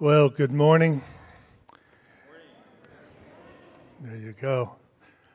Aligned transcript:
Well, 0.00 0.28
good 0.28 0.52
morning. 0.52 1.02
There 4.00 4.16
you 4.16 4.32
go. 4.40 4.76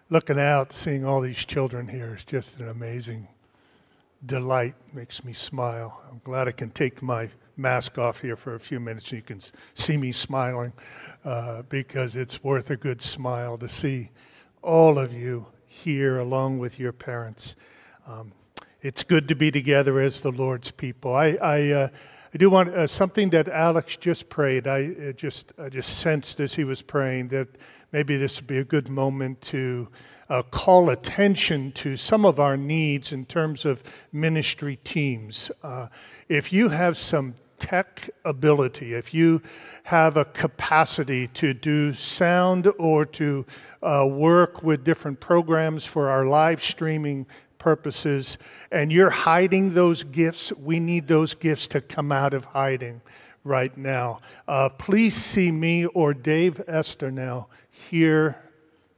Looking 0.09 0.39
out, 0.39 0.71
seeing 0.71 1.05
all 1.05 1.19
these 1.19 1.43
children 1.43 1.85
here 1.85 2.15
is 2.15 2.23
just 2.23 2.61
an 2.61 2.69
amazing 2.69 3.27
delight. 4.25 4.75
Makes 4.93 5.25
me 5.25 5.33
smile. 5.33 6.01
I'm 6.09 6.21
glad 6.23 6.47
I 6.47 6.53
can 6.53 6.69
take 6.69 7.01
my 7.01 7.29
mask 7.57 7.97
off 7.97 8.21
here 8.21 8.37
for 8.37 8.55
a 8.55 8.59
few 8.59 8.79
minutes 8.79 9.11
and 9.11 9.17
you 9.17 9.21
can 9.21 9.41
see 9.75 9.97
me 9.97 10.13
smiling 10.13 10.71
uh, 11.25 11.63
because 11.63 12.15
it's 12.15 12.41
worth 12.41 12.69
a 12.69 12.77
good 12.77 13.01
smile 13.01 13.57
to 13.57 13.67
see 13.67 14.11
all 14.61 14.97
of 14.97 15.11
you 15.11 15.45
here 15.67 16.19
along 16.19 16.59
with 16.59 16.79
your 16.79 16.93
parents. 16.93 17.57
Um, 18.07 18.31
it's 18.81 19.03
good 19.03 19.27
to 19.27 19.35
be 19.35 19.51
together 19.51 19.99
as 19.99 20.21
the 20.21 20.31
Lord's 20.31 20.71
people. 20.71 21.13
I, 21.13 21.31
I 21.41 21.67
uh, 21.67 21.87
I 22.33 22.37
do 22.39 22.49
want 22.49 22.69
uh, 22.69 22.87
something 22.87 23.29
that 23.29 23.47
Alex 23.47 23.95
just 23.95 24.27
prayed. 24.27 24.67
I 24.67 24.95
uh, 25.09 25.11
just 25.11 25.53
I 25.59 25.69
just 25.69 25.99
sensed 25.99 26.39
as 26.39 26.55
he 26.55 26.63
was 26.63 26.81
praying 26.81 27.27
that 27.27 27.47
maybe 27.91 28.17
this 28.17 28.37
would 28.37 28.47
be 28.47 28.57
a 28.57 28.63
good 28.63 28.89
moment 28.89 29.39
to 29.41 29.87
uh, 30.29 30.41
call 30.41 30.89
attention 30.89 31.71
to 31.73 31.95
some 31.95 32.25
of 32.25 32.39
our 32.39 32.57
needs 32.57 33.11
in 33.11 33.27
terms 33.27 33.65
of 33.65 33.83
ministry 34.11 34.79
teams. 34.83 35.51
Uh, 35.61 35.89
if 36.27 36.51
you 36.51 36.69
have 36.69 36.97
some 36.97 37.35
tech 37.59 38.09
ability, 38.25 38.93
if 38.93 39.13
you 39.13 39.39
have 39.83 40.17
a 40.17 40.25
capacity 40.25 41.27
to 41.27 41.53
do 41.53 41.93
sound 41.93 42.67
or 42.79 43.05
to 43.05 43.45
uh, 43.83 44.07
work 44.09 44.63
with 44.63 44.83
different 44.83 45.19
programs 45.19 45.85
for 45.85 46.09
our 46.09 46.25
live 46.25 46.63
streaming 46.63 47.27
purposes, 47.63 48.37
and 48.73 48.91
you're 48.91 49.09
hiding 49.09 49.73
those 49.73 50.03
gifts, 50.03 50.51
we 50.51 50.81
need 50.81 51.07
those 51.07 51.33
gifts 51.33 51.65
to 51.65 51.79
come 51.79 52.11
out 52.11 52.33
of 52.33 52.43
hiding 52.43 53.01
right 53.45 53.75
now. 53.77 54.19
Uh, 54.49 54.67
please 54.67 55.15
see 55.15 55.49
me 55.49 55.85
or 55.85 56.13
Dave 56.13 56.61
Esther 56.67 57.09
now 57.09 57.47
here, 57.71 58.35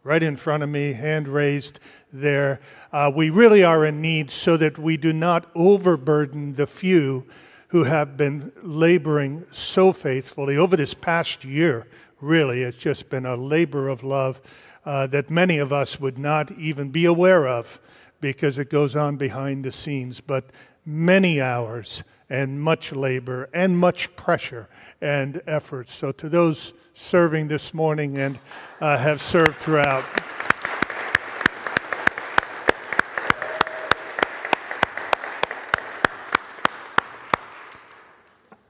right 0.03 0.23
in 0.23 0.35
front 0.35 0.63
of 0.63 0.69
me, 0.69 0.93
hand 0.93 1.27
raised 1.27 1.79
there. 2.11 2.59
Uh, 2.91 3.11
we 3.15 3.29
really 3.29 3.63
are 3.63 3.85
in 3.85 4.01
need 4.01 4.31
so 4.31 4.57
that 4.57 4.79
we 4.79 4.97
do 4.97 5.13
not 5.13 5.45
overburden 5.53 6.55
the 6.55 6.65
few 6.65 7.23
who 7.67 7.83
have 7.83 8.17
been 8.17 8.51
laboring 8.63 9.45
so 9.51 9.93
faithfully 9.93 10.57
over 10.57 10.75
this 10.75 10.95
past 10.95 11.45
year. 11.45 11.85
Really, 12.19 12.63
it's 12.63 12.77
just 12.77 13.11
been 13.11 13.27
a 13.27 13.35
labor 13.35 13.89
of 13.89 14.03
love 14.03 14.41
uh, 14.85 15.05
that 15.07 15.29
many 15.29 15.59
of 15.59 15.71
us 15.71 15.99
would 15.99 16.17
not 16.17 16.51
even 16.53 16.89
be 16.89 17.05
aware 17.05 17.47
of 17.47 17.79
because 18.21 18.57
it 18.57 18.69
goes 18.69 18.95
on 18.95 19.17
behind 19.17 19.65
the 19.65 19.71
scenes, 19.71 20.21
but 20.21 20.51
many 20.85 21.41
hours 21.41 22.03
and 22.29 22.59
much 22.59 22.91
labor 22.91 23.49
and 23.53 23.77
much 23.77 24.15
pressure 24.15 24.67
and 25.01 25.41
effort. 25.47 25.89
So, 25.89 26.11
to 26.13 26.29
those 26.29 26.73
serving 26.93 27.47
this 27.47 27.73
morning 27.73 28.17
and 28.17 28.39
uh, 28.79 28.97
have 28.97 29.21
served 29.21 29.57
throughout, 29.57 30.03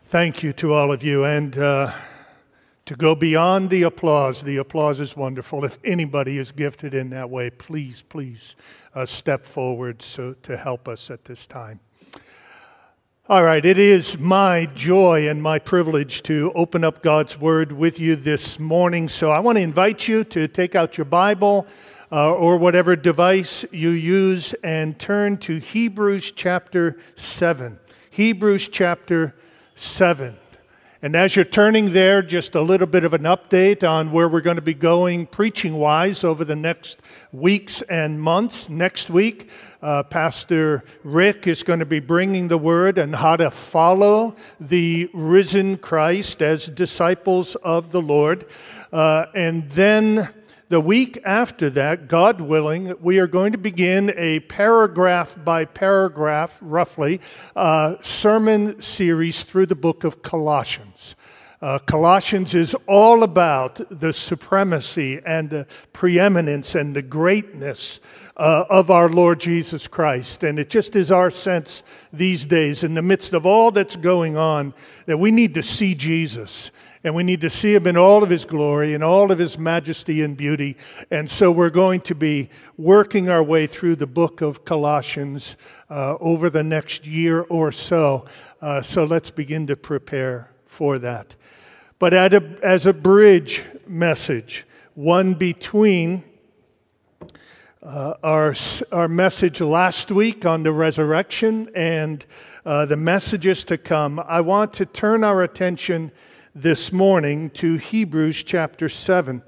thank 0.09 0.43
you 0.43 0.53
to 0.53 0.73
all 0.73 0.91
of 0.91 1.03
you. 1.03 1.23
And 1.23 1.57
uh, 1.57 1.93
to 2.85 2.95
go 2.95 3.15
beyond 3.15 3.69
the 3.71 3.83
applause, 3.83 4.41
the 4.41 4.57
applause 4.57 4.99
is 4.99 5.15
wonderful. 5.15 5.65
If 5.65 5.79
anybody 5.83 6.37
is 6.37 6.51
gifted 6.51 6.93
in 6.93 7.09
that 7.09 7.29
way, 7.29 7.49
please, 7.49 8.03
please 8.07 8.55
uh, 8.93 9.05
step 9.05 9.43
forward 9.45 10.01
so, 10.01 10.35
to 10.43 10.55
help 10.55 10.87
us 10.87 11.09
at 11.09 11.25
this 11.25 11.47
time. 11.47 11.79
All 13.27 13.43
right, 13.43 13.65
it 13.65 13.79
is 13.79 14.19
my 14.19 14.67
joy 14.75 15.27
and 15.27 15.41
my 15.41 15.57
privilege 15.57 16.21
to 16.23 16.51
open 16.53 16.83
up 16.83 17.01
God's 17.01 17.39
Word 17.39 17.71
with 17.71 17.99
you 17.99 18.15
this 18.15 18.59
morning. 18.59 19.09
So 19.09 19.31
I 19.31 19.39
want 19.39 19.57
to 19.57 19.63
invite 19.63 20.07
you 20.07 20.23
to 20.25 20.47
take 20.47 20.75
out 20.75 20.95
your 20.95 21.05
Bible 21.05 21.65
uh, 22.11 22.35
or 22.35 22.57
whatever 22.57 22.95
device 22.95 23.65
you 23.71 23.89
use 23.89 24.53
and 24.63 24.99
turn 24.99 25.37
to 25.37 25.57
Hebrews 25.57 26.33
chapter 26.35 26.99
7. 27.15 27.79
Hebrews 28.11 28.67
chapter 28.67 29.33
7. 29.73 30.35
And 31.05 31.15
as 31.15 31.35
you're 31.35 31.45
turning 31.45 31.93
there, 31.93 32.23
just 32.23 32.55
a 32.55 32.61
little 32.61 32.87
bit 32.87 33.03
of 33.03 33.13
an 33.13 33.25
update 33.25 33.87
on 33.87 34.11
where 34.11 34.27
we're 34.27 34.41
going 34.41 34.55
to 34.55 34.61
be 34.63 34.73
going 34.73 35.27
preaching 35.27 35.75
wise 35.75 36.23
over 36.23 36.43
the 36.43 36.55
next 36.55 36.99
weeks 37.31 37.83
and 37.83 38.19
months. 38.19 38.69
Next 38.69 39.11
week, 39.11 39.51
uh, 39.83 40.01
Pastor 40.01 40.83
Rick 41.03 41.45
is 41.45 41.61
going 41.61 41.77
to 41.77 41.85
be 41.85 41.99
bringing 41.99 42.47
the 42.47 42.57
word 42.57 42.97
and 42.97 43.15
how 43.15 43.35
to 43.35 43.51
follow 43.51 44.35
the 44.59 45.07
risen 45.13 45.77
Christ 45.77 46.41
as 46.41 46.65
disciples 46.65 47.53
of 47.53 47.91
the 47.91 48.01
Lord. 48.01 48.47
Uh, 48.91 49.27
and 49.35 49.69
then 49.69 50.29
the 50.67 50.81
week 50.81 51.21
after 51.23 51.69
that, 51.71 52.07
God 52.07 52.41
willing, 52.41 52.95
we 52.99 53.19
are 53.19 53.27
going 53.27 53.51
to 53.51 53.57
begin 53.57 54.11
a 54.17 54.39
paragraph 54.41 55.37
by 55.43 55.65
paragraph, 55.65 56.57
roughly, 56.59 57.21
uh, 57.55 57.95
sermon 58.01 58.81
series 58.81 59.43
through 59.43 59.67
the 59.67 59.75
book 59.75 60.03
of 60.03 60.23
Colossians. 60.23 61.15
Uh, 61.61 61.77
Colossians 61.79 62.55
is 62.55 62.75
all 62.87 63.21
about 63.21 63.79
the 63.99 64.11
supremacy 64.11 65.21
and 65.25 65.51
the 65.51 65.67
preeminence 65.93 66.73
and 66.73 66.95
the 66.95 67.01
greatness 67.01 67.99
uh, 68.35 68.65
of 68.69 68.89
our 68.89 69.09
Lord 69.09 69.39
Jesus 69.39 69.87
Christ. 69.87 70.43
And 70.43 70.57
it 70.57 70.69
just 70.71 70.95
is 70.95 71.11
our 71.11 71.29
sense 71.29 71.83
these 72.11 72.43
days, 72.43 72.83
in 72.83 72.95
the 72.95 73.01
midst 73.01 73.33
of 73.33 73.45
all 73.45 73.71
that's 73.71 73.95
going 73.95 74.35
on, 74.35 74.73
that 75.05 75.17
we 75.17 75.29
need 75.29 75.53
to 75.53 75.63
see 75.63 75.95
Jesus 75.95 76.71
and 77.05 77.13
we 77.13 77.21
need 77.21 77.41
to 77.41 77.51
see 77.51 77.75
him 77.75 77.85
in 77.85 77.95
all 77.95 78.23
of 78.23 78.31
his 78.31 78.45
glory 78.45 78.95
and 78.95 79.03
all 79.03 79.31
of 79.31 79.37
his 79.37 79.59
majesty 79.59 80.23
and 80.23 80.35
beauty. 80.35 80.75
And 81.11 81.29
so 81.29 81.51
we're 81.51 81.69
going 81.69 82.01
to 82.01 82.15
be 82.15 82.49
working 82.77 83.29
our 83.29 83.43
way 83.43 83.67
through 83.67 83.97
the 83.97 84.07
book 84.07 84.41
of 84.41 84.65
Colossians 84.65 85.55
uh, 85.87 86.17
over 86.19 86.49
the 86.49 86.63
next 86.63 87.05
year 87.05 87.41
or 87.41 87.71
so. 87.71 88.25
Uh, 88.59 88.81
so 88.81 89.03
let's 89.03 89.29
begin 89.29 89.67
to 89.67 89.75
prepare 89.75 90.49
for 90.65 90.97
that. 90.97 91.35
But 91.99 92.15
a, 92.15 92.57
as 92.63 92.87
a 92.87 92.93
bridge 92.93 93.63
message, 93.85 94.65
one 94.95 95.35
between 95.35 96.23
uh, 97.83 98.15
our, 98.23 98.55
our 98.91 99.07
message 99.07 99.61
last 99.61 100.09
week 100.09 100.43
on 100.43 100.63
the 100.63 100.71
resurrection 100.71 101.69
and 101.75 102.25
uh, 102.65 102.87
the 102.87 102.97
messages 102.97 103.63
to 103.65 103.77
come, 103.77 104.19
I 104.19 104.41
want 104.41 104.73
to 104.73 104.87
turn 104.87 105.23
our 105.23 105.43
attention 105.43 106.11
this 106.57 106.93
morning 106.93 107.49
to 107.49 107.75
Hebrews 107.75 108.41
chapter 108.41 108.87
7. 108.87 109.43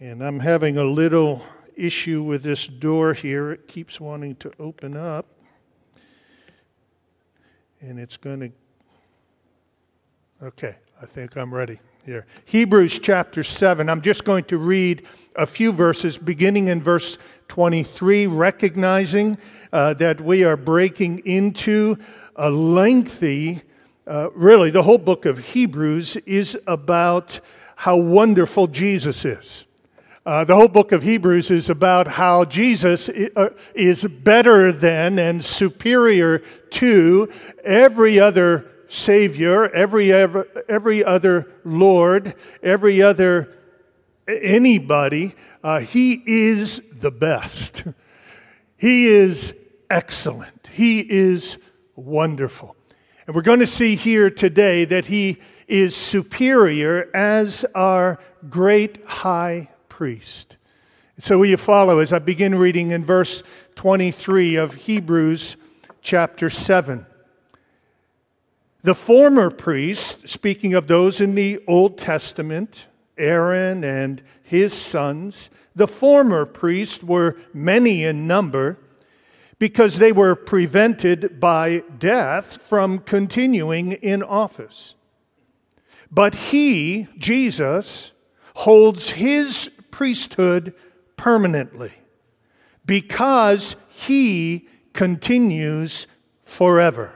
And 0.00 0.22
I'm 0.22 0.40
having 0.40 0.78
a 0.78 0.84
little 0.84 1.44
issue 1.76 2.22
with 2.22 2.42
this 2.42 2.66
door 2.66 3.12
here. 3.12 3.52
It 3.52 3.68
keeps 3.68 4.00
wanting 4.00 4.36
to 4.36 4.50
open 4.58 4.96
up. 4.96 5.26
And 7.82 7.98
it's 7.98 8.16
going 8.16 8.40
to. 8.40 8.50
Okay, 10.42 10.76
I 11.02 11.04
think 11.04 11.36
I'm 11.36 11.52
ready 11.52 11.80
here. 12.06 12.24
Hebrews 12.46 12.98
chapter 12.98 13.42
7. 13.42 13.90
I'm 13.90 14.00
just 14.00 14.24
going 14.24 14.44
to 14.44 14.56
read 14.56 15.06
a 15.36 15.44
few 15.44 15.70
verses, 15.70 16.16
beginning 16.16 16.68
in 16.68 16.80
verse 16.80 17.18
23, 17.48 18.26
recognizing 18.26 19.36
uh, 19.70 19.92
that 19.94 20.22
we 20.22 20.44
are 20.44 20.56
breaking 20.56 21.18
into 21.26 21.98
a 22.36 22.48
lengthy 22.48 23.64
uh, 24.06 24.28
really, 24.34 24.70
the 24.70 24.82
whole 24.82 24.98
book 24.98 25.24
of 25.24 25.38
Hebrews 25.38 26.16
is 26.26 26.58
about 26.66 27.40
how 27.76 27.96
wonderful 27.96 28.66
Jesus 28.66 29.24
is. 29.24 29.64
Uh, 30.26 30.44
the 30.44 30.54
whole 30.54 30.68
book 30.68 30.92
of 30.92 31.02
Hebrews 31.02 31.50
is 31.50 31.70
about 31.70 32.06
how 32.06 32.44
Jesus 32.44 33.08
uh, 33.08 33.50
is 33.74 34.04
better 34.04 34.72
than 34.72 35.18
and 35.18 35.44
superior 35.44 36.38
to 36.70 37.30
every 37.62 38.18
other 38.18 38.70
Savior, 38.88 39.68
every, 39.74 40.12
every, 40.12 40.44
every 40.68 41.04
other 41.04 41.52
Lord, 41.64 42.34
every 42.62 43.02
other 43.02 43.54
anybody. 44.26 45.34
Uh, 45.62 45.80
he 45.80 46.22
is 46.26 46.80
the 46.92 47.10
best. 47.10 47.84
He 48.76 49.06
is 49.06 49.54
excellent. 49.88 50.68
He 50.72 51.00
is 51.00 51.56
wonderful. 51.96 52.76
And 53.26 53.34
we're 53.34 53.42
going 53.42 53.60
to 53.60 53.66
see 53.66 53.96
here 53.96 54.28
today 54.28 54.84
that 54.84 55.06
he 55.06 55.38
is 55.66 55.96
superior 55.96 57.08
as 57.14 57.64
our 57.74 58.18
great 58.50 59.02
high 59.06 59.70
priest. 59.88 60.58
So, 61.18 61.38
will 61.38 61.46
you 61.46 61.56
follow 61.56 62.00
as 62.00 62.12
I 62.12 62.18
begin 62.18 62.54
reading 62.56 62.90
in 62.90 63.02
verse 63.02 63.42
23 63.76 64.56
of 64.56 64.74
Hebrews 64.74 65.56
chapter 66.02 66.50
7? 66.50 67.06
The 68.82 68.94
former 68.94 69.50
priest, 69.50 70.28
speaking 70.28 70.74
of 70.74 70.86
those 70.86 71.20
in 71.20 71.34
the 71.34 71.62
Old 71.66 71.96
Testament, 71.96 72.88
Aaron 73.16 73.84
and 73.84 74.20
his 74.42 74.74
sons, 74.74 75.48
the 75.74 75.88
former 75.88 76.44
priests 76.44 77.02
were 77.02 77.38
many 77.54 78.04
in 78.04 78.26
number 78.26 78.76
because 79.64 79.96
they 79.96 80.12
were 80.12 80.34
prevented 80.34 81.40
by 81.40 81.82
death 81.98 82.60
from 82.64 82.98
continuing 82.98 83.92
in 83.92 84.22
office. 84.22 84.94
But 86.10 86.34
he, 86.34 87.08
Jesus, 87.16 88.12
holds 88.56 89.08
his 89.08 89.70
priesthood 89.90 90.74
permanently 91.16 91.94
because 92.84 93.74
he 93.88 94.68
continues 94.92 96.06
forever. 96.44 97.12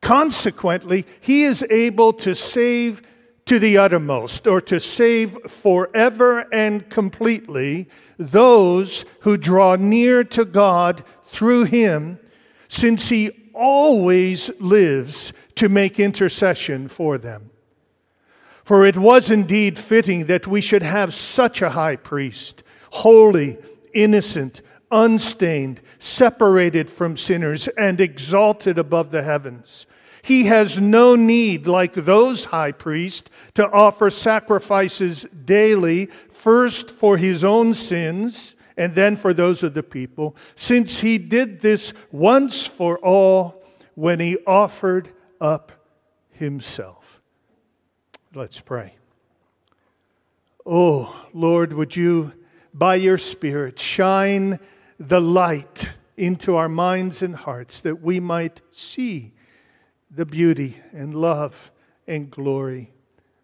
Consequently, 0.00 1.04
he 1.20 1.42
is 1.44 1.62
able 1.68 2.14
to 2.14 2.34
save 2.34 3.02
to 3.48 3.58
the 3.58 3.78
uttermost, 3.78 4.46
or 4.46 4.60
to 4.60 4.78
save 4.78 5.34
forever 5.50 6.40
and 6.52 6.90
completely 6.90 7.88
those 8.18 9.06
who 9.20 9.38
draw 9.38 9.74
near 9.74 10.22
to 10.22 10.44
God 10.44 11.02
through 11.28 11.64
him, 11.64 12.18
since 12.68 13.08
he 13.08 13.30
always 13.54 14.50
lives 14.60 15.32
to 15.56 15.68
make 15.68 15.98
intercession 15.98 16.88
for 16.88 17.18
them. 17.18 17.50
For 18.64 18.84
it 18.84 18.96
was 18.96 19.30
indeed 19.30 19.78
fitting 19.78 20.26
that 20.26 20.46
we 20.46 20.60
should 20.60 20.82
have 20.82 21.14
such 21.14 21.62
a 21.62 21.70
high 21.70 21.96
priest, 21.96 22.62
holy, 22.90 23.56
innocent, 23.94 24.60
unstained, 24.90 25.80
separated 25.98 26.90
from 26.90 27.16
sinners, 27.16 27.68
and 27.68 28.00
exalted 28.00 28.78
above 28.78 29.10
the 29.10 29.22
heavens 29.22 29.86
he 30.28 30.44
has 30.44 30.78
no 30.78 31.16
need, 31.16 31.66
like 31.66 31.94
those 31.94 32.44
high 32.44 32.72
priests, 32.72 33.30
to 33.54 33.66
offer 33.70 34.10
sacrifices 34.10 35.24
daily, 35.46 36.04
first 36.30 36.90
for 36.90 37.16
his 37.16 37.42
own 37.42 37.72
sins 37.72 38.54
and 38.78 38.94
then 38.94 39.16
for 39.16 39.34
those 39.34 39.64
of 39.64 39.74
the 39.74 39.82
people, 39.82 40.36
since 40.54 41.00
he 41.00 41.18
did 41.18 41.60
this 41.60 41.92
once 42.12 42.64
for 42.64 42.96
all 43.00 43.62
when 43.96 44.20
he 44.20 44.38
offered 44.46 45.10
up 45.40 45.72
himself. 46.30 47.20
Let's 48.32 48.60
pray. 48.60 48.94
Oh, 50.64 51.26
Lord, 51.34 51.72
would 51.72 51.96
you, 51.96 52.32
by 52.72 52.94
your 52.94 53.18
Spirit, 53.18 53.80
shine 53.80 54.60
the 55.00 55.20
light 55.20 55.90
into 56.16 56.54
our 56.54 56.68
minds 56.68 57.20
and 57.20 57.34
hearts 57.34 57.80
that 57.80 58.00
we 58.00 58.20
might 58.20 58.60
see 58.70 59.32
the 60.10 60.26
beauty 60.26 60.76
and 60.92 61.14
love 61.14 61.72
and 62.06 62.30
glory 62.30 62.92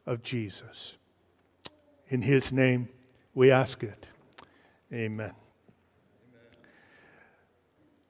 of 0.06 0.22
Jesus. 0.22 0.94
In 2.08 2.22
his 2.22 2.52
name 2.52 2.88
we 3.34 3.50
ask 3.50 3.82
it. 3.82 4.10
Amen. 4.94 5.32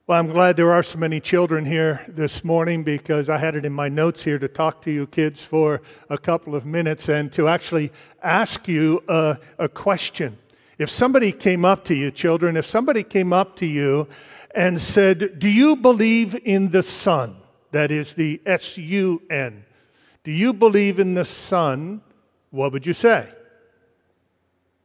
Well, 0.05 0.19
I'm 0.19 0.27
glad 0.27 0.55
there 0.55 0.71
are 0.71 0.83
so 0.83 0.99
many 0.99 1.19
children 1.19 1.65
here 1.65 2.05
this 2.07 2.43
morning 2.43 2.83
because 2.83 3.27
I 3.27 3.39
had 3.39 3.55
it 3.55 3.65
in 3.65 3.73
my 3.73 3.89
notes 3.89 4.23
here 4.23 4.37
to 4.37 4.47
talk 4.47 4.83
to 4.83 4.91
you 4.91 5.07
kids 5.07 5.43
for 5.43 5.81
a 6.11 6.17
couple 6.19 6.53
of 6.53 6.63
minutes 6.63 7.09
and 7.09 7.33
to 7.33 7.47
actually 7.47 7.91
ask 8.21 8.67
you 8.67 9.01
a, 9.07 9.39
a 9.57 9.67
question. 9.67 10.37
If 10.77 10.91
somebody 10.91 11.31
came 11.31 11.65
up 11.65 11.85
to 11.85 11.95
you, 11.95 12.11
children, 12.11 12.55
if 12.55 12.67
somebody 12.67 13.01
came 13.01 13.33
up 13.33 13.55
to 13.55 13.65
you 13.65 14.07
and 14.53 14.79
said, 14.79 15.39
Do 15.39 15.49
you 15.49 15.77
believe 15.77 16.39
in 16.45 16.69
the 16.69 16.83
Son? 16.83 17.35
That 17.71 17.89
is 17.89 18.13
the 18.13 18.39
S 18.45 18.77
U 18.77 19.23
N. 19.31 19.65
Do 20.23 20.31
you 20.31 20.53
believe 20.53 20.99
in 20.99 21.15
the 21.15 21.25
Son? 21.25 22.03
What 22.51 22.73
would 22.73 22.85
you 22.85 22.93
say? 22.93 23.27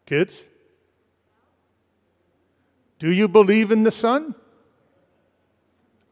Kids? 0.06 0.44
Do 3.00 3.10
you 3.10 3.28
believe 3.28 3.72
in 3.72 3.82
the 3.82 3.90
Son? 3.90 4.34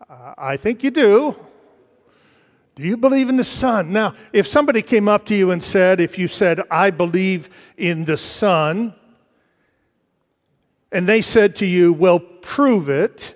I 0.08 0.56
think 0.56 0.82
you 0.82 0.90
do. 0.90 1.36
Do 2.74 2.82
you 2.82 2.96
believe 2.96 3.28
in 3.28 3.36
the 3.36 3.44
Son? 3.44 3.92
Now, 3.92 4.14
if 4.32 4.48
somebody 4.48 4.80
came 4.80 5.06
up 5.06 5.26
to 5.26 5.34
you 5.34 5.50
and 5.50 5.62
said, 5.62 6.00
if 6.00 6.18
you 6.18 6.28
said, 6.28 6.62
I 6.70 6.90
believe 6.90 7.50
in 7.76 8.06
the 8.06 8.16
Son, 8.16 8.94
and 10.90 11.06
they 11.06 11.20
said 11.20 11.56
to 11.56 11.66
you, 11.66 11.92
well, 11.92 12.18
prove 12.18 12.88
it, 12.88 13.34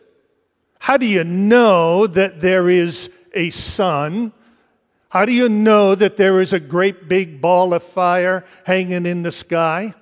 how 0.78 0.96
do 0.96 1.06
you 1.06 1.22
know 1.22 2.06
that 2.06 2.40
there 2.40 2.70
is 2.70 3.10
a 3.34 3.50
sun? 3.50 4.32
How 5.10 5.26
do 5.26 5.32
you 5.32 5.50
know 5.50 5.94
that 5.94 6.16
there 6.16 6.40
is 6.40 6.54
a 6.54 6.60
great 6.60 7.06
big 7.06 7.42
ball 7.42 7.74
of 7.74 7.82
fire 7.82 8.46
hanging 8.64 9.04
in 9.04 9.22
the 9.22 9.32
sky? 9.32 9.92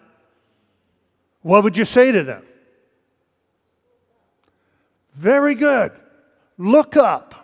What 1.42 1.64
would 1.64 1.76
you 1.76 1.84
say 1.84 2.12
to 2.12 2.22
them? 2.22 2.44
Very 5.14 5.54
good. 5.54 5.92
Look 6.58 6.96
up. 6.96 7.34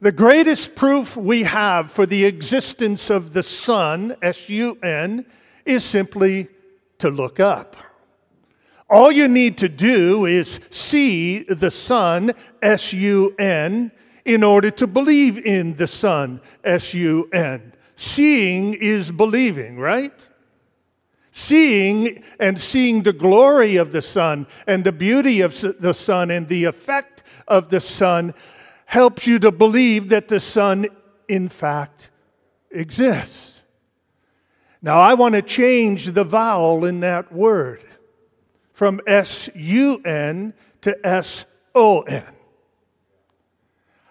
The 0.00 0.12
greatest 0.12 0.74
proof 0.74 1.16
we 1.16 1.44
have 1.44 1.92
for 1.92 2.06
the 2.06 2.24
existence 2.24 3.08
of 3.08 3.32
the 3.32 3.42
sun, 3.42 4.16
S 4.20 4.48
U 4.48 4.76
N, 4.82 5.24
is 5.64 5.84
simply 5.84 6.48
to 6.98 7.08
look 7.08 7.38
up. 7.38 7.76
All 8.90 9.12
you 9.12 9.28
need 9.28 9.58
to 9.58 9.68
do 9.68 10.26
is 10.26 10.58
see 10.70 11.44
the 11.44 11.70
sun, 11.70 12.34
S 12.60 12.92
U 12.92 13.34
N, 13.38 13.92
in 14.24 14.42
order 14.42 14.70
to 14.72 14.86
believe 14.86 15.38
in 15.38 15.76
the 15.76 15.86
sun, 15.86 16.40
S 16.64 16.94
U 16.94 17.28
N. 17.32 17.72
Seeing 17.94 18.74
is 18.74 19.10
believing, 19.10 19.78
right? 19.78 20.28
Seeing 21.34 22.22
and 22.38 22.60
seeing 22.60 23.02
the 23.02 23.14
glory 23.14 23.76
of 23.76 23.90
the 23.90 24.02
sun 24.02 24.46
and 24.66 24.84
the 24.84 24.92
beauty 24.92 25.40
of 25.40 25.58
the 25.80 25.94
sun 25.94 26.30
and 26.30 26.46
the 26.46 26.64
effect 26.64 27.22
of 27.48 27.70
the 27.70 27.80
sun 27.80 28.34
helps 28.84 29.26
you 29.26 29.38
to 29.38 29.50
believe 29.50 30.10
that 30.10 30.28
the 30.28 30.38
sun, 30.38 30.86
in 31.28 31.48
fact, 31.48 32.10
exists. 32.70 33.62
Now, 34.82 35.00
I 35.00 35.14
want 35.14 35.34
to 35.34 35.40
change 35.40 36.12
the 36.12 36.24
vowel 36.24 36.84
in 36.84 37.00
that 37.00 37.32
word 37.32 37.82
from 38.74 39.00
S 39.06 39.48
U 39.54 40.02
N 40.04 40.52
to 40.82 41.06
S 41.06 41.46
O 41.74 42.02
N. 42.02 42.24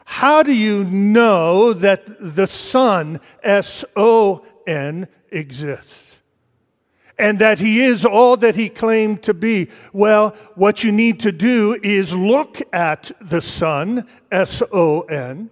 How 0.05 0.41
do 0.41 0.53
you 0.53 0.85
know 0.85 1.73
that 1.73 2.03
the 2.19 2.47
sun, 2.47 3.21
S 3.43 3.85
O 3.95 4.43
N, 4.65 5.07
exists? 5.29 6.17
And 7.21 7.37
that 7.37 7.59
he 7.59 7.81
is 7.81 8.03
all 8.03 8.35
that 8.37 8.55
he 8.55 8.67
claimed 8.67 9.21
to 9.23 9.33
be? 9.35 9.69
Well, 9.93 10.35
what 10.55 10.83
you 10.83 10.91
need 10.91 11.19
to 11.19 11.31
do 11.31 11.79
is 11.83 12.15
look 12.15 12.59
at 12.73 13.11
the 13.21 13.41
Son, 13.41 14.07
S 14.31 14.63
O 14.73 15.01
N, 15.01 15.51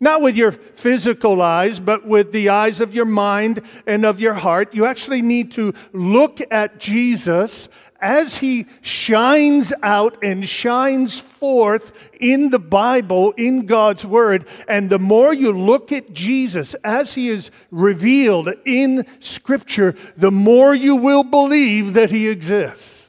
not 0.00 0.22
with 0.22 0.36
your 0.36 0.52
physical 0.52 1.42
eyes, 1.42 1.80
but 1.80 2.06
with 2.06 2.32
the 2.32 2.48
eyes 2.48 2.80
of 2.80 2.94
your 2.94 3.04
mind 3.04 3.62
and 3.86 4.06
of 4.06 4.20
your 4.20 4.34
heart. 4.34 4.74
You 4.74 4.86
actually 4.86 5.22
need 5.22 5.52
to 5.52 5.74
look 5.92 6.40
at 6.50 6.78
Jesus 6.78 7.68
as 8.00 8.36
he 8.38 8.66
shines 8.80 9.72
out 9.82 10.22
and 10.22 10.46
shines 10.46 11.18
forth 11.18 11.92
in 12.20 12.50
the 12.50 12.58
Bible, 12.58 13.32
in 13.32 13.66
God's 13.66 14.04
Word, 14.04 14.46
and 14.68 14.90
the 14.90 14.98
more 14.98 15.32
you 15.32 15.52
look 15.52 15.92
at 15.92 16.12
Jesus 16.12 16.74
as 16.84 17.14
he 17.14 17.28
is 17.28 17.50
revealed 17.70 18.50
in 18.64 19.06
Scripture, 19.20 19.94
the 20.16 20.30
more 20.30 20.74
you 20.74 20.96
will 20.96 21.24
believe 21.24 21.94
that 21.94 22.10
he 22.10 22.28
exists. 22.28 23.08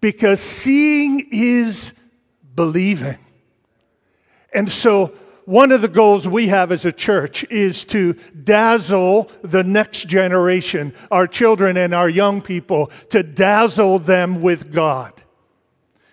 Because 0.00 0.40
seeing 0.40 1.28
is 1.30 1.92
believing. 2.54 3.18
And 4.52 4.70
so, 4.70 5.12
one 5.50 5.72
of 5.72 5.82
the 5.82 5.88
goals 5.88 6.28
we 6.28 6.46
have 6.46 6.70
as 6.70 6.84
a 6.84 6.92
church 6.92 7.42
is 7.50 7.84
to 7.84 8.12
dazzle 8.44 9.28
the 9.42 9.64
next 9.64 10.06
generation, 10.06 10.94
our 11.10 11.26
children 11.26 11.76
and 11.76 11.92
our 11.92 12.08
young 12.08 12.40
people, 12.40 12.86
to 13.08 13.24
dazzle 13.24 13.98
them 13.98 14.42
with 14.42 14.72
God. 14.72 15.12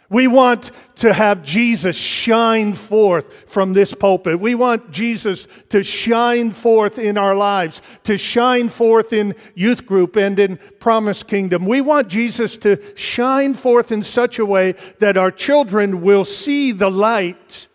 We 0.09 0.25
want 0.25 0.71
to 0.95 1.13
have 1.13 1.43
Jesus 1.43 1.95
shine 1.95 2.73
forth 2.73 3.47
from 3.47 3.73
this 3.73 3.93
pulpit. 3.93 4.39
We 4.39 4.55
want 4.55 4.89
Jesus 4.89 5.47
to 5.69 5.83
shine 5.83 6.51
forth 6.51 6.97
in 6.97 7.15
our 7.15 7.35
lives, 7.35 7.83
to 8.05 8.17
shine 8.17 8.69
forth 8.69 9.13
in 9.13 9.35
youth 9.53 9.85
group 9.85 10.15
and 10.15 10.39
in 10.39 10.57
Promise 10.79 11.21
Kingdom. 11.21 11.67
We 11.67 11.81
want 11.81 12.07
Jesus 12.07 12.57
to 12.57 12.81
shine 12.97 13.53
forth 13.53 13.91
in 13.91 14.01
such 14.01 14.39
a 14.39 14.45
way 14.47 14.71
that 14.97 15.15
our 15.15 15.29
children 15.29 16.01
will 16.01 16.25
see 16.25 16.71
the 16.71 16.89
light 16.89 17.66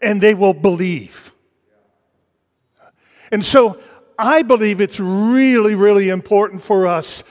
and 0.00 0.20
they 0.20 0.34
will 0.34 0.54
believe. 0.54 1.32
And 3.30 3.44
so 3.44 3.78
I 4.18 4.42
believe 4.42 4.80
it's 4.80 4.98
really, 4.98 5.74
really 5.74 6.08
important 6.08 6.62
for 6.62 6.86
us 6.86 7.22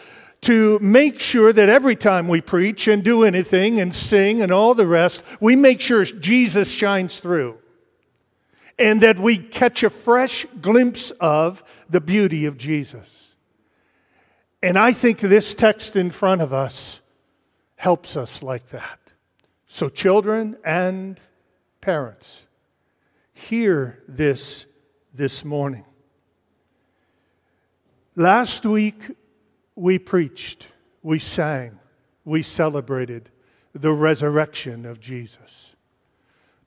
to 0.42 0.78
make 0.80 1.20
sure 1.20 1.52
that 1.52 1.70
every 1.70 1.96
time 1.96 2.28
we 2.28 2.42
preach 2.42 2.88
and 2.88 3.04
do 3.04 3.24
anything 3.24 3.80
and 3.80 3.94
sing 3.94 4.42
and 4.42 4.52
all 4.52 4.74
the 4.74 4.88
rest, 4.88 5.24
we 5.42 5.56
make 5.56 5.82
sure 5.82 6.06
Jesus 6.06 6.70
shines 6.70 7.20
through 7.20 7.58
and 8.80 9.02
that 9.02 9.20
we 9.20 9.38
catch 9.38 9.84
a 9.84 9.90
fresh 9.90 10.46
glimpse 10.62 11.12
of 11.20 11.64
the 11.90 12.02
beauty 12.02 12.46
of 12.46 12.58
Jesus. 12.58 13.34
And 14.62 14.78
I 14.78 14.94
think 14.94 15.20
this 15.20 15.54
text 15.54 15.96
in 15.96 16.12
front 16.12 16.42
of 16.42 16.54
us 16.54 17.02
helps 17.76 18.16
us 18.16 18.42
like 18.44 18.70
that. 18.70 19.00
So, 19.68 19.90
children 19.90 20.58
and 20.64 21.20
parents, 21.82 22.47
Hear 23.38 24.01
this 24.08 24.65
this 25.13 25.46
morning. 25.46 25.86
Last 28.15 28.65
week, 28.65 29.12
we 29.75 30.00
preached, 30.00 30.70
we 31.03 31.20
sang, 31.20 31.77
we 32.25 32.41
celebrated 32.41 33.29
the 33.74 33.91
resurrection 33.94 34.88
of 34.88 35.00
Jesus. 35.00 35.75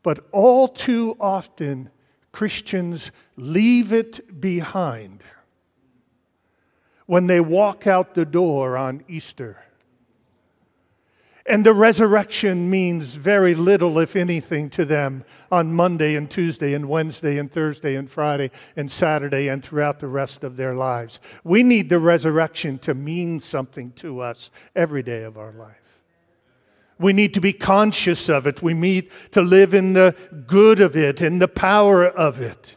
But 0.04 0.24
all 0.30 0.68
too 0.68 1.16
often, 1.18 1.90
Christians 2.30 3.10
leave 3.36 3.92
it 3.92 4.40
behind 4.40 5.24
when 7.06 7.26
they 7.26 7.40
walk 7.40 7.88
out 7.88 8.14
the 8.14 8.24
door 8.24 8.76
on 8.76 9.02
Easter. 9.08 9.58
And 11.50 11.66
the 11.66 11.74
resurrection 11.74 12.70
means 12.70 13.16
very 13.16 13.56
little, 13.56 13.98
if 13.98 14.14
anything, 14.14 14.70
to 14.70 14.84
them 14.84 15.24
on 15.50 15.72
Monday 15.72 16.14
and 16.14 16.30
Tuesday 16.30 16.74
and 16.74 16.88
Wednesday 16.88 17.38
and 17.38 17.50
Thursday 17.50 17.96
and 17.96 18.08
Friday 18.08 18.52
and 18.76 18.88
Saturday 18.88 19.48
and 19.48 19.60
throughout 19.60 19.98
the 19.98 20.06
rest 20.06 20.44
of 20.44 20.56
their 20.56 20.76
lives. 20.76 21.18
We 21.42 21.64
need 21.64 21.88
the 21.88 21.98
resurrection 21.98 22.78
to 22.78 22.94
mean 22.94 23.40
something 23.40 23.90
to 23.96 24.20
us 24.20 24.52
every 24.76 25.02
day 25.02 25.24
of 25.24 25.36
our 25.36 25.50
life. 25.50 25.74
We 27.00 27.12
need 27.12 27.34
to 27.34 27.40
be 27.40 27.52
conscious 27.52 28.28
of 28.28 28.46
it. 28.46 28.62
We 28.62 28.72
need 28.72 29.10
to 29.32 29.42
live 29.42 29.74
in 29.74 29.94
the 29.94 30.14
good 30.46 30.80
of 30.80 30.94
it 30.94 31.20
and 31.20 31.42
the 31.42 31.48
power 31.48 32.06
of 32.06 32.40
it. 32.40 32.76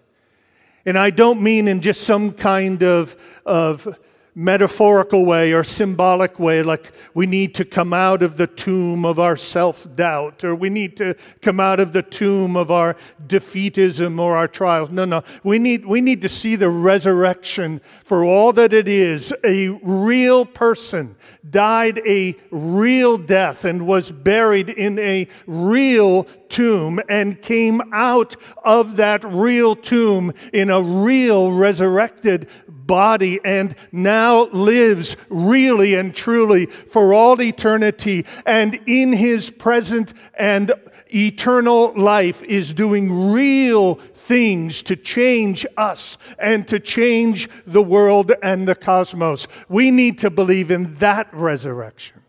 And 0.84 0.98
I 0.98 1.12
don't 1.12 1.44
mean 1.44 1.68
in 1.68 1.80
just 1.80 2.02
some 2.02 2.32
kind 2.32 2.82
of, 2.82 3.16
of 3.46 4.00
metaphorical 4.36 5.26
way 5.26 5.54
or 5.54 5.64
symbolic 5.64 6.40
way, 6.40 6.64
like 6.64 6.92
we 7.14 7.26
need 7.26 7.54
to 7.56 7.66
come 7.66 7.94
out 7.94 8.24
of 8.24 8.38
the 8.38 8.48
tomb 8.48 9.06
of 9.06 9.20
our 9.20 9.36
self 9.36 9.88
doubt, 9.96 10.44
or 10.44 10.56
we 10.56 10.70
need 10.70 10.98
to 10.98 11.16
come 11.42 11.60
out 11.60 11.80
of 11.80 11.94
the 11.94 12.02
tomb 12.02 12.56
of 12.56 12.72
our 12.72 12.96
defeatism 13.28 14.20
or 14.20 14.36
our 14.36 14.48
trials. 14.48 14.90
No, 14.90 15.06
no. 15.06 15.24
We 15.44 15.60
need, 15.60 15.86
we 15.86 16.02
need 16.02 16.22
to 16.24 16.30
see 16.30 16.56
the 16.56 16.70
resurrection 16.70 17.82
for 18.04 18.24
all 18.24 18.54
that 18.54 18.74
it 18.74 18.88
is 18.88 19.34
a 19.44 19.70
real 19.70 20.46
person 20.46 21.16
died 21.50 22.00
a 22.06 22.36
real 22.52 23.18
death 23.18 23.66
and 23.66 23.86
was 23.86 24.12
buried 24.12 24.70
in 24.70 24.98
a 25.00 25.28
real 25.46 26.24
tomb 26.50 27.00
and 27.10 27.42
came 27.42 27.82
out 27.94 28.36
of 28.64 28.96
that 28.96 29.24
real 29.26 29.76
tomb 29.76 30.32
in 30.54 30.70
a 30.70 30.82
real 30.82 31.52
resurrected 31.52 32.48
body 32.86 33.40
and 33.44 33.76
now 33.92 34.46
lives 34.48 35.16
really 35.30 35.96
and 35.96 36.14
truly 36.14 36.66
for 36.66 37.14
all 37.14 37.42
eternity 37.42 38.26
and 38.46 38.80
in 38.86 39.14
his 39.14 39.50
present 39.50 40.14
and 40.36 40.72
eternal 41.14 41.94
life 41.96 42.42
is 42.44 42.74
doing 42.74 43.32
real 43.32 43.96
things 43.96 44.82
to 44.84 44.96
change 44.96 45.66
us 45.78 46.18
and 46.40 46.68
to 46.68 46.80
change 46.80 47.50
the 47.68 47.82
world 47.82 48.32
and 48.42 48.68
the 48.68 48.76
cosmos. 48.76 49.48
We 49.70 49.92
need 49.92 50.20
to 50.20 50.30
believe 50.30 50.72
in 50.72 50.96
that 50.96 51.34
resurrection. 51.34 52.22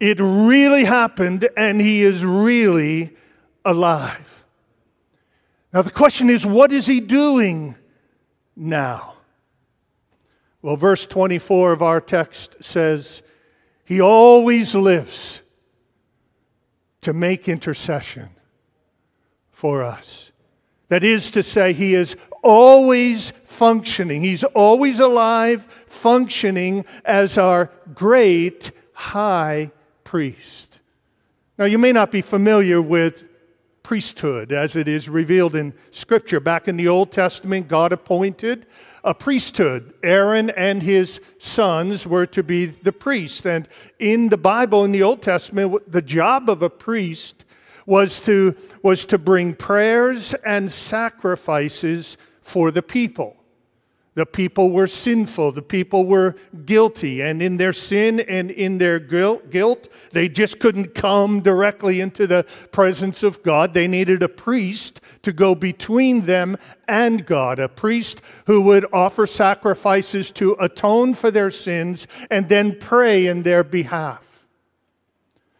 It 0.00 0.18
really 0.20 0.84
happened 0.84 1.48
and 1.56 1.80
he 1.80 2.02
is 2.02 2.24
really 2.24 3.16
alive. 3.64 4.44
Now, 5.72 5.82
the 5.82 5.90
question 5.90 6.30
is, 6.30 6.46
what 6.46 6.70
is 6.70 6.86
he 6.86 7.00
doing 7.00 7.74
now? 8.56 9.14
Well, 10.62 10.76
verse 10.76 11.04
24 11.04 11.72
of 11.72 11.82
our 11.82 12.00
text 12.00 12.56
says, 12.60 13.22
He 13.84 14.00
always 14.00 14.74
lives 14.74 15.42
to 17.02 17.12
make 17.12 17.48
intercession 17.48 18.30
for 19.52 19.82
us. 19.82 20.32
That 20.88 21.04
is 21.04 21.30
to 21.32 21.42
say, 21.42 21.72
He 21.72 21.94
is 21.94 22.16
always 22.42 23.32
functioning, 23.44 24.22
He's 24.22 24.44
always 24.44 25.00
alive, 25.00 25.64
functioning 25.88 26.84
as 27.04 27.36
our 27.36 27.70
great 27.94 28.72
high 28.94 29.70
priest. 30.02 30.80
Now, 31.58 31.66
you 31.66 31.78
may 31.78 31.92
not 31.92 32.10
be 32.10 32.22
familiar 32.22 32.80
with 32.80 33.22
priesthood 33.84 34.50
as 34.50 34.74
it 34.74 34.88
is 34.88 35.08
revealed 35.08 35.54
in 35.54 35.72
Scripture. 35.92 36.40
Back 36.40 36.66
in 36.66 36.76
the 36.76 36.88
Old 36.88 37.12
Testament, 37.12 37.68
God 37.68 37.92
appointed 37.92 38.66
a 39.04 39.14
priesthood. 39.14 39.94
Aaron 40.02 40.50
and 40.50 40.82
his 40.82 41.20
sons 41.38 42.04
were 42.04 42.26
to 42.26 42.42
be 42.42 42.66
the 42.66 42.92
priests. 42.92 43.46
And 43.46 43.68
in 44.00 44.30
the 44.30 44.38
Bible, 44.38 44.84
in 44.84 44.90
the 44.90 45.04
Old 45.04 45.22
Testament, 45.22 45.92
the 45.92 46.02
job 46.02 46.50
of 46.50 46.62
a 46.62 46.70
priest 46.70 47.44
was 47.86 48.18
to, 48.20 48.56
was 48.82 49.04
to 49.04 49.18
bring 49.18 49.54
prayers 49.54 50.34
and 50.44 50.72
sacrifices 50.72 52.16
for 52.40 52.70
the 52.70 52.82
people. 52.82 53.36
The 54.14 54.26
people 54.26 54.70
were 54.70 54.86
sinful. 54.86 55.52
The 55.52 55.62
people 55.62 56.06
were 56.06 56.36
guilty. 56.64 57.20
And 57.20 57.42
in 57.42 57.56
their 57.56 57.72
sin 57.72 58.20
and 58.20 58.50
in 58.50 58.78
their 58.78 59.00
guilt, 59.00 59.88
they 60.12 60.28
just 60.28 60.60
couldn't 60.60 60.94
come 60.94 61.40
directly 61.40 62.00
into 62.00 62.28
the 62.28 62.46
presence 62.70 63.24
of 63.24 63.42
God. 63.42 63.74
They 63.74 63.88
needed 63.88 64.22
a 64.22 64.28
priest 64.28 65.00
to 65.22 65.32
go 65.32 65.56
between 65.56 66.26
them 66.26 66.56
and 66.86 67.26
God, 67.26 67.58
a 67.58 67.68
priest 67.68 68.22
who 68.46 68.60
would 68.62 68.86
offer 68.92 69.26
sacrifices 69.26 70.30
to 70.32 70.56
atone 70.60 71.14
for 71.14 71.32
their 71.32 71.50
sins 71.50 72.06
and 72.30 72.48
then 72.48 72.78
pray 72.78 73.26
in 73.26 73.42
their 73.42 73.64
behalf. 73.64 74.20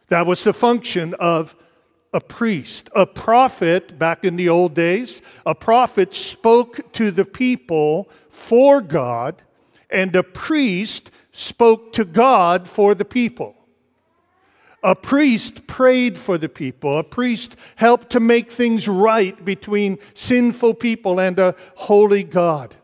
That 0.07 0.25
was 0.25 0.43
the 0.43 0.53
function 0.53 1.13
of 1.15 1.57
a 2.15 2.21
priest. 2.21 2.89
A 2.95 3.05
prophet, 3.05 3.99
back 3.99 4.23
in 4.23 4.37
the 4.37 4.47
old 4.47 4.73
days, 4.73 5.21
a 5.45 5.53
prophet 5.53 6.13
spoke 6.13 6.93
to 6.93 7.11
the 7.11 7.25
people 7.25 8.09
for 8.29 8.79
God, 8.79 9.41
and 9.89 10.15
a 10.15 10.23
priest 10.23 11.11
spoke 11.33 11.91
to 11.91 12.05
God 12.05 12.69
for 12.69 12.95
the 12.95 13.03
people. 13.03 13.53
A 14.81 14.95
priest 14.95 15.67
prayed 15.67 16.17
for 16.17 16.37
the 16.37 16.47
people. 16.47 16.99
A 16.99 17.03
priest 17.03 17.57
helped 17.75 18.11
to 18.11 18.21
make 18.21 18.49
things 18.49 18.87
right 18.87 19.43
between 19.43 19.99
sinful 20.13 20.75
people 20.75 21.19
and 21.19 21.37
a 21.37 21.53
holy 21.75 22.23
God. 22.23 22.77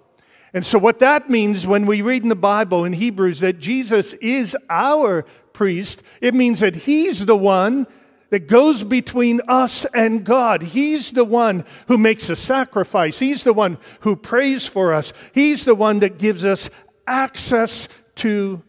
And 0.53 0.65
so, 0.65 0.77
what 0.77 0.99
that 0.99 1.29
means 1.29 1.65
when 1.65 1.85
we 1.85 2.01
read 2.01 2.23
in 2.23 2.29
the 2.29 2.35
Bible 2.35 2.83
in 2.83 2.91
Hebrews 2.91 3.39
that 3.39 3.59
Jesus 3.59 4.11
is 4.15 4.57
our 4.69 5.23
priest, 5.53 6.03
it 6.19 6.33
means 6.33 6.59
that 6.59 6.75
he's 6.75 7.25
the 7.25 7.37
one 7.37 7.87
that 8.31 8.47
goes 8.47 8.83
between 8.83 9.41
us 9.47 9.85
and 9.93 10.23
God. 10.23 10.63
He's 10.63 11.11
the 11.11 11.25
one 11.25 11.65
who 11.87 11.97
makes 11.97 12.29
a 12.29 12.35
sacrifice. 12.35 13.19
He's 13.19 13.43
the 13.43 13.53
one 13.53 13.77
who 13.99 14.15
prays 14.15 14.65
for 14.65 14.93
us. 14.93 15.13
He's 15.33 15.65
the 15.65 15.75
one 15.75 15.99
that 15.99 16.17
gives 16.17 16.43
us 16.43 16.69
access 17.05 17.87
to 18.15 18.63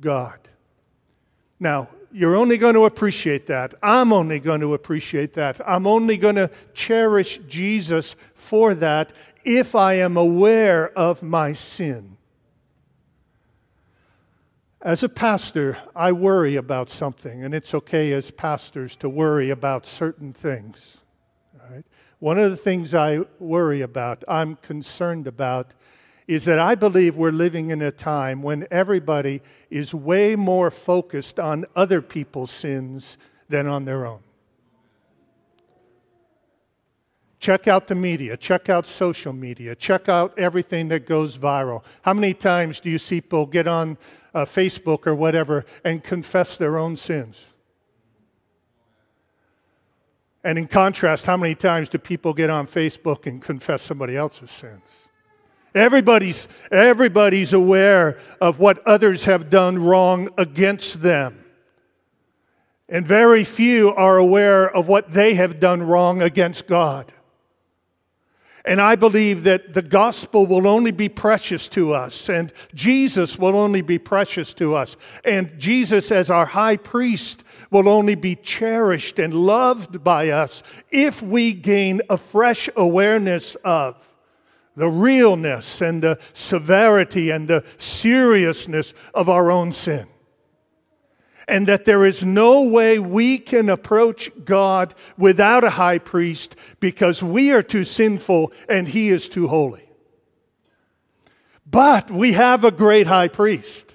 God. 0.00 0.38
Now, 1.58 1.88
you're 2.12 2.36
only 2.36 2.58
going 2.58 2.74
to 2.74 2.84
appreciate 2.84 3.46
that. 3.46 3.74
I'm 3.82 4.12
only 4.12 4.38
going 4.38 4.60
to 4.60 4.74
appreciate 4.74 5.34
that. 5.34 5.60
I'm 5.68 5.86
only 5.86 6.16
going 6.16 6.36
to 6.36 6.50
cherish 6.72 7.38
Jesus 7.48 8.14
for 8.34 8.74
that 8.76 9.12
if 9.44 9.74
I 9.74 9.94
am 9.94 10.16
aware 10.16 10.90
of 10.96 11.22
my 11.22 11.52
sin. 11.54 12.17
As 14.88 15.02
a 15.02 15.08
pastor, 15.10 15.76
I 15.94 16.12
worry 16.12 16.56
about 16.56 16.88
something, 16.88 17.44
and 17.44 17.54
it's 17.54 17.74
okay 17.74 18.10
as 18.12 18.30
pastors 18.30 18.96
to 18.96 19.08
worry 19.10 19.50
about 19.50 19.84
certain 19.84 20.32
things. 20.32 21.02
Right? 21.70 21.84
One 22.20 22.38
of 22.38 22.50
the 22.50 22.56
things 22.56 22.94
I 22.94 23.18
worry 23.38 23.82
about, 23.82 24.24
I'm 24.26 24.56
concerned 24.56 25.26
about, 25.26 25.74
is 26.26 26.46
that 26.46 26.58
I 26.58 26.74
believe 26.74 27.16
we're 27.16 27.32
living 27.32 27.68
in 27.68 27.82
a 27.82 27.92
time 27.92 28.42
when 28.42 28.66
everybody 28.70 29.42
is 29.68 29.92
way 29.92 30.36
more 30.36 30.70
focused 30.70 31.38
on 31.38 31.66
other 31.76 32.00
people's 32.00 32.50
sins 32.50 33.18
than 33.50 33.66
on 33.66 33.84
their 33.84 34.06
own. 34.06 34.20
Check 37.40 37.68
out 37.68 37.86
the 37.86 37.94
media, 37.94 38.36
check 38.36 38.68
out 38.68 38.86
social 38.86 39.32
media, 39.32 39.76
check 39.76 40.08
out 40.08 40.36
everything 40.38 40.88
that 40.88 41.06
goes 41.06 41.38
viral. 41.38 41.84
How 42.02 42.12
many 42.12 42.34
times 42.34 42.80
do 42.80 42.90
you 42.90 42.98
see 42.98 43.20
people 43.20 43.46
get 43.46 43.68
on 43.68 43.96
uh, 44.34 44.44
Facebook 44.44 45.06
or 45.06 45.14
whatever 45.14 45.64
and 45.84 46.02
confess 46.02 46.56
their 46.56 46.78
own 46.78 46.96
sins. 46.96 47.44
And 50.44 50.58
in 50.58 50.68
contrast, 50.68 51.26
how 51.26 51.36
many 51.36 51.54
times 51.54 51.88
do 51.88 51.98
people 51.98 52.32
get 52.32 52.48
on 52.48 52.66
Facebook 52.66 53.26
and 53.26 53.42
confess 53.42 53.82
somebody 53.82 54.16
else's 54.16 54.50
sins? 54.50 55.08
Everybody's, 55.74 56.48
everybody's 56.70 57.52
aware 57.52 58.18
of 58.40 58.58
what 58.58 58.86
others 58.86 59.24
have 59.24 59.50
done 59.50 59.78
wrong 59.78 60.28
against 60.38 61.02
them. 61.02 61.44
And 62.88 63.06
very 63.06 63.44
few 63.44 63.90
are 63.90 64.16
aware 64.16 64.74
of 64.74 64.88
what 64.88 65.12
they 65.12 65.34
have 65.34 65.60
done 65.60 65.82
wrong 65.82 66.22
against 66.22 66.66
God. 66.66 67.12
And 68.64 68.80
I 68.80 68.96
believe 68.96 69.44
that 69.44 69.72
the 69.72 69.82
gospel 69.82 70.46
will 70.46 70.66
only 70.66 70.90
be 70.90 71.08
precious 71.08 71.68
to 71.68 71.92
us, 71.92 72.28
and 72.28 72.52
Jesus 72.74 73.38
will 73.38 73.56
only 73.56 73.82
be 73.82 73.98
precious 73.98 74.52
to 74.54 74.74
us. 74.74 74.96
And 75.24 75.58
Jesus, 75.58 76.10
as 76.10 76.30
our 76.30 76.46
high 76.46 76.76
priest, 76.76 77.44
will 77.70 77.88
only 77.88 78.14
be 78.14 78.34
cherished 78.34 79.18
and 79.18 79.32
loved 79.34 80.02
by 80.02 80.30
us 80.30 80.62
if 80.90 81.22
we 81.22 81.54
gain 81.54 82.02
a 82.10 82.18
fresh 82.18 82.68
awareness 82.76 83.54
of 83.64 83.96
the 84.76 84.88
realness 84.88 85.80
and 85.80 86.02
the 86.02 86.18
severity 86.32 87.30
and 87.30 87.48
the 87.48 87.64
seriousness 87.78 88.94
of 89.12 89.28
our 89.28 89.50
own 89.50 89.72
sin. 89.72 90.06
And 91.48 91.66
that 91.66 91.86
there 91.86 92.04
is 92.04 92.24
no 92.24 92.62
way 92.62 92.98
we 92.98 93.38
can 93.38 93.70
approach 93.70 94.30
God 94.44 94.94
without 95.16 95.64
a 95.64 95.70
high 95.70 95.98
priest 95.98 96.56
because 96.78 97.22
we 97.22 97.52
are 97.52 97.62
too 97.62 97.84
sinful 97.84 98.52
and 98.68 98.86
he 98.86 99.08
is 99.08 99.28
too 99.28 99.48
holy. 99.48 99.88
But 101.70 102.10
we 102.10 102.32
have 102.32 102.64
a 102.64 102.70
great 102.70 103.06
high 103.06 103.28
priest. 103.28 103.94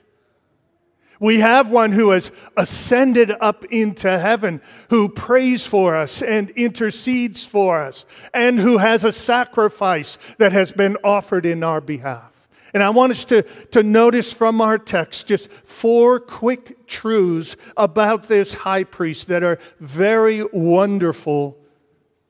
We 1.24 1.40
have 1.40 1.70
one 1.70 1.94
who 1.94 2.10
has 2.10 2.32
ascended 2.58 3.32
up 3.40 3.64
into 3.66 4.20
heaven, 4.20 4.62
who 4.90 5.08
prays 5.08 5.66
for 5.66 5.96
us 5.96 6.22
and 6.22 6.50
intercedes 6.50 7.46
for 7.46 7.82
us, 7.82 8.06
and 8.34 8.60
who 8.60 8.78
has 8.78 9.06
a 9.06 9.14
sacrifice 9.14 10.18
that 10.38 10.52
has 10.52 10.74
been 10.74 10.98
offered 11.02 11.46
in 11.46 11.64
our 11.64 11.80
behalf. 11.80 12.33
And 12.74 12.82
I 12.82 12.90
want 12.90 13.12
us 13.12 13.26
to, 13.26 13.44
to 13.72 13.84
notice 13.84 14.34
from 14.34 14.60
our 14.60 14.78
text 14.80 15.28
just 15.28 15.52
four 15.52 16.20
quick 16.20 16.88
truths 16.88 17.56
about 17.78 18.28
this 18.28 18.54
high 18.54 18.84
priest 18.84 19.28
that 19.28 19.44
are 19.44 19.60
very 19.80 20.44
wonderful 20.52 21.58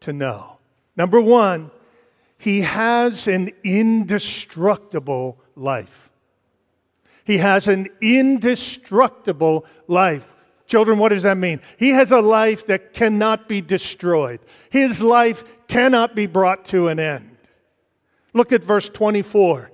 to 0.02 0.12
know. 0.12 0.58
Number 0.98 1.22
one, 1.22 1.72
he 2.38 2.62
has 2.62 3.28
an 3.28 3.52
indestructible 3.64 5.40
life. 5.56 6.10
He 7.24 7.38
has 7.38 7.70
an 7.70 7.88
indestructible 8.02 9.66
life. 9.88 10.30
Children, 10.68 10.98
what 10.98 11.10
does 11.10 11.24
that 11.24 11.38
mean? 11.38 11.62
He 11.78 11.90
has 11.90 12.12
a 12.12 12.20
life 12.20 12.68
that 12.68 12.94
cannot 12.94 13.48
be 13.48 13.62
destroyed. 13.62 14.42
His 14.70 15.02
life 15.02 15.44
cannot 15.70 16.16
be 16.16 16.26
brought 16.26 16.66
to 16.66 16.90
an 16.90 17.00
end. 17.00 17.38
Look 18.34 18.52
at 18.52 18.64
verse 18.64 18.90
24. 18.90 19.72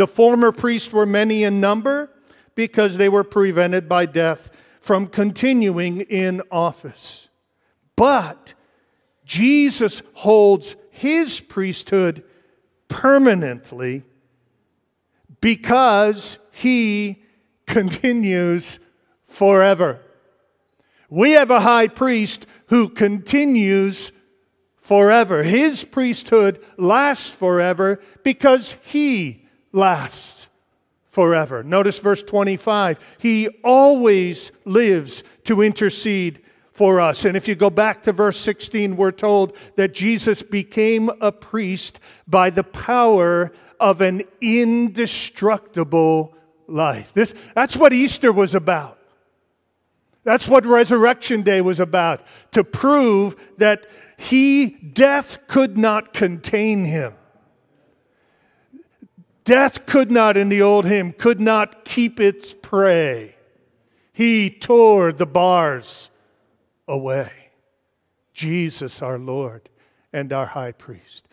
The 0.00 0.06
former 0.06 0.50
priests 0.50 0.94
were 0.94 1.04
many 1.04 1.44
in 1.44 1.60
number 1.60 2.10
because 2.54 2.96
they 2.96 3.10
were 3.10 3.22
prevented 3.22 3.86
by 3.86 4.06
death 4.06 4.48
from 4.80 5.06
continuing 5.06 6.00
in 6.00 6.40
office. 6.50 7.28
But 7.96 8.54
Jesus 9.26 10.00
holds 10.14 10.76
his 10.88 11.40
priesthood 11.40 12.24
permanently 12.88 14.04
because 15.42 16.38
he 16.50 17.22
continues 17.66 18.78
forever. 19.26 20.00
We 21.10 21.32
have 21.32 21.50
a 21.50 21.60
high 21.60 21.88
priest 21.88 22.46
who 22.68 22.88
continues 22.88 24.12
forever. 24.80 25.42
His 25.42 25.84
priesthood 25.84 26.64
lasts 26.78 27.28
forever 27.28 28.00
because 28.24 28.76
he 28.82 29.39
lasts 29.72 30.48
forever. 31.08 31.62
Notice 31.62 31.98
verse 31.98 32.22
25. 32.22 32.98
He 33.18 33.48
always 33.64 34.52
lives 34.64 35.22
to 35.44 35.62
intercede 35.62 36.42
for 36.72 37.00
us. 37.00 37.24
And 37.24 37.36
if 37.36 37.46
you 37.46 37.54
go 37.54 37.68
back 37.68 38.02
to 38.04 38.12
verse 38.12 38.38
16, 38.38 38.96
we're 38.96 39.10
told 39.10 39.56
that 39.76 39.92
Jesus 39.92 40.42
became 40.42 41.10
a 41.20 41.32
priest 41.32 42.00
by 42.26 42.50
the 42.50 42.64
power 42.64 43.52
of 43.78 44.00
an 44.00 44.22
indestructible 44.40 46.34
life. 46.66 47.12
This, 47.12 47.34
that's 47.54 47.76
what 47.76 47.92
Easter 47.92 48.32
was 48.32 48.54
about. 48.54 48.98
That's 50.22 50.46
what 50.46 50.66
Resurrection 50.66 51.42
Day 51.42 51.60
was 51.60 51.80
about 51.80 52.22
to 52.52 52.62
prove 52.62 53.36
that 53.56 53.86
he, 54.18 54.70
death 54.70 55.38
could 55.48 55.78
not 55.78 56.12
contain 56.12 56.84
him. 56.84 57.14
Death 59.50 59.84
could 59.84 60.12
not, 60.12 60.36
in 60.36 60.48
the 60.48 60.62
old 60.62 60.84
hymn, 60.84 61.10
could 61.10 61.40
not 61.40 61.84
keep 61.84 62.20
its 62.20 62.54
prey. 62.54 63.34
He 64.12 64.48
tore 64.48 65.10
the 65.10 65.26
bars 65.26 66.08
away. 66.86 67.32
Jesus, 68.32 69.02
our 69.02 69.18
Lord 69.18 69.68
and 70.12 70.32
our 70.32 70.46
high 70.46 70.70
priest. 70.70 71.26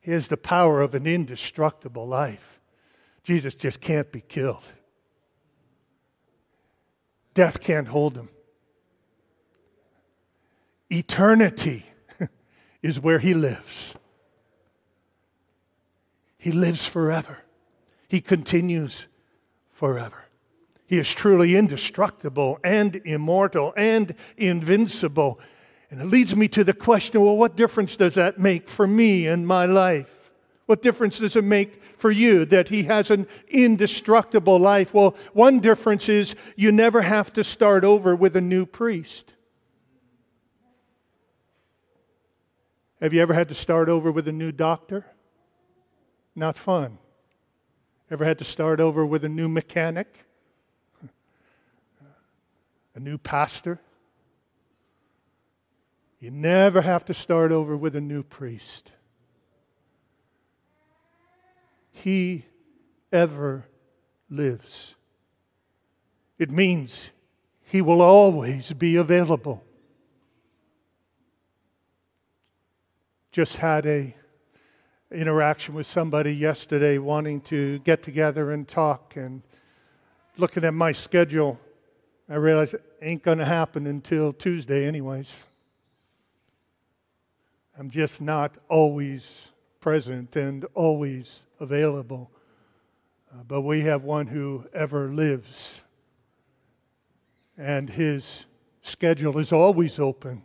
He 0.00 0.12
has 0.12 0.28
the 0.28 0.36
power 0.36 0.82
of 0.82 0.94
an 0.94 1.04
indestructible 1.04 2.06
life. 2.06 2.60
Jesus 3.24 3.56
just 3.56 3.80
can't 3.80 4.12
be 4.12 4.20
killed. 4.20 4.62
Death 7.34 7.60
can't 7.60 7.88
hold 7.88 8.14
him. 8.14 8.28
Eternity 10.92 11.86
is 12.82 13.00
where 13.00 13.18
he 13.18 13.34
lives. 13.34 13.96
He 16.38 16.52
lives 16.52 16.86
forever. 16.86 17.38
He 18.14 18.20
continues 18.20 19.08
forever. 19.72 20.26
He 20.86 20.98
is 20.98 21.12
truly 21.12 21.56
indestructible 21.56 22.60
and 22.62 22.94
immortal 23.04 23.74
and 23.76 24.14
invincible. 24.36 25.40
And 25.90 26.00
it 26.00 26.04
leads 26.04 26.36
me 26.36 26.46
to 26.46 26.62
the 26.62 26.74
question 26.74 27.22
well, 27.22 27.36
what 27.36 27.56
difference 27.56 27.96
does 27.96 28.14
that 28.14 28.38
make 28.38 28.68
for 28.68 28.86
me 28.86 29.26
in 29.26 29.44
my 29.44 29.66
life? 29.66 30.30
What 30.66 30.80
difference 30.80 31.18
does 31.18 31.34
it 31.34 31.42
make 31.42 31.82
for 31.98 32.12
you 32.12 32.44
that 32.44 32.68
he 32.68 32.84
has 32.84 33.10
an 33.10 33.26
indestructible 33.48 34.60
life? 34.60 34.94
Well, 34.94 35.16
one 35.32 35.58
difference 35.58 36.08
is 36.08 36.36
you 36.54 36.70
never 36.70 37.02
have 37.02 37.32
to 37.32 37.42
start 37.42 37.82
over 37.82 38.14
with 38.14 38.36
a 38.36 38.40
new 38.40 38.64
priest. 38.64 39.34
Have 43.00 43.12
you 43.12 43.20
ever 43.20 43.34
had 43.34 43.48
to 43.48 43.56
start 43.56 43.88
over 43.88 44.12
with 44.12 44.28
a 44.28 44.32
new 44.32 44.52
doctor? 44.52 45.04
Not 46.36 46.56
fun. 46.56 46.98
Ever 48.10 48.24
had 48.24 48.38
to 48.38 48.44
start 48.44 48.80
over 48.80 49.06
with 49.06 49.24
a 49.24 49.28
new 49.28 49.48
mechanic? 49.48 50.08
A 52.94 53.00
new 53.00 53.18
pastor? 53.18 53.80
You 56.20 56.30
never 56.30 56.82
have 56.82 57.04
to 57.06 57.14
start 57.14 57.50
over 57.50 57.76
with 57.76 57.96
a 57.96 58.00
new 58.00 58.22
priest. 58.22 58.92
He 61.92 62.44
ever 63.12 63.66
lives. 64.28 64.94
It 66.38 66.50
means 66.50 67.10
He 67.62 67.80
will 67.80 68.02
always 68.02 68.72
be 68.72 68.96
available. 68.96 69.64
Just 73.32 73.56
had 73.56 73.86
a 73.86 74.14
interaction 75.12 75.74
with 75.74 75.86
somebody 75.86 76.34
yesterday 76.34 76.98
wanting 76.98 77.40
to 77.42 77.78
get 77.80 78.02
together 78.02 78.52
and 78.52 78.66
talk 78.66 79.16
and 79.16 79.42
looking 80.36 80.64
at 80.64 80.74
my 80.74 80.92
schedule 80.92 81.58
I 82.28 82.36
realized 82.36 82.74
it 82.74 82.82
ain't 83.02 83.22
going 83.22 83.38
to 83.38 83.44
happen 83.44 83.86
until 83.86 84.32
Tuesday 84.32 84.86
anyways. 84.86 85.30
I'm 87.78 87.90
just 87.90 88.22
not 88.22 88.56
always 88.68 89.50
present 89.80 90.34
and 90.36 90.64
always 90.74 91.44
available. 91.60 92.30
Uh, 93.30 93.42
but 93.46 93.62
we 93.62 93.82
have 93.82 94.04
one 94.04 94.26
who 94.26 94.64
ever 94.72 95.08
lives, 95.08 95.82
and 97.58 97.90
his 97.90 98.46
schedule 98.80 99.38
is 99.38 99.52
always 99.52 99.98
open 99.98 100.44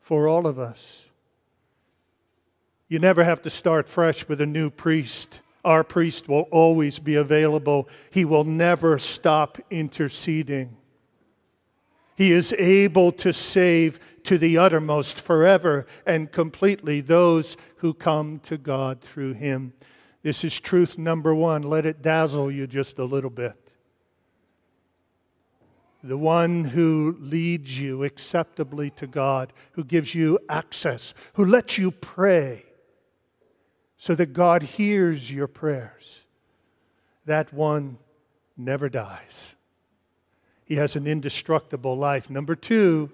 for 0.00 0.26
all 0.26 0.48
of 0.48 0.58
us. 0.58 1.09
You 2.90 2.98
never 2.98 3.22
have 3.22 3.40
to 3.42 3.50
start 3.50 3.88
fresh 3.88 4.26
with 4.26 4.40
a 4.40 4.46
new 4.46 4.68
priest. 4.68 5.38
Our 5.64 5.84
priest 5.84 6.28
will 6.28 6.48
always 6.50 6.98
be 6.98 7.14
available. 7.14 7.88
He 8.10 8.24
will 8.24 8.42
never 8.42 8.98
stop 8.98 9.58
interceding. 9.70 10.76
He 12.16 12.32
is 12.32 12.52
able 12.58 13.12
to 13.12 13.32
save 13.32 14.00
to 14.24 14.38
the 14.38 14.58
uttermost 14.58 15.20
forever 15.20 15.86
and 16.04 16.32
completely 16.32 17.00
those 17.00 17.56
who 17.76 17.94
come 17.94 18.40
to 18.40 18.58
God 18.58 19.00
through 19.00 19.34
him. 19.34 19.72
This 20.24 20.42
is 20.42 20.58
truth 20.58 20.98
number 20.98 21.32
one. 21.32 21.62
Let 21.62 21.86
it 21.86 22.02
dazzle 22.02 22.50
you 22.50 22.66
just 22.66 22.98
a 22.98 23.04
little 23.04 23.30
bit. 23.30 23.72
The 26.02 26.18
one 26.18 26.64
who 26.64 27.16
leads 27.20 27.78
you 27.78 28.02
acceptably 28.02 28.90
to 28.90 29.06
God, 29.06 29.52
who 29.72 29.84
gives 29.84 30.12
you 30.12 30.40
access, 30.48 31.14
who 31.34 31.46
lets 31.46 31.78
you 31.78 31.92
pray 31.92 32.64
so 34.00 34.14
that 34.14 34.32
God 34.32 34.62
hears 34.62 35.30
your 35.30 35.46
prayers. 35.46 36.22
That 37.26 37.52
one 37.52 37.98
never 38.56 38.88
dies. 38.88 39.54
He 40.64 40.76
has 40.76 40.96
an 40.96 41.06
indestructible 41.06 41.98
life. 41.98 42.30
Number 42.30 42.56
two, 42.56 43.12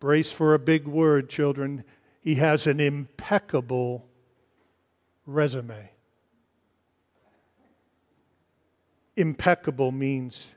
brace 0.00 0.32
for 0.32 0.54
a 0.54 0.58
big 0.58 0.88
word, 0.88 1.28
children. 1.28 1.84
He 2.22 2.36
has 2.36 2.66
an 2.66 2.80
impeccable 2.80 4.06
resume. 5.26 5.90
Impeccable 9.16 9.92
means 9.92 10.54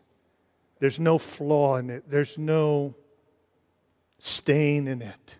there's 0.80 1.02
no 1.02 1.18
flaw 1.18 1.76
in 1.76 1.90
it, 1.90 2.10
there's 2.10 2.38
no 2.38 2.96
stain 4.20 4.88
in 4.88 5.02
it. 5.02 5.36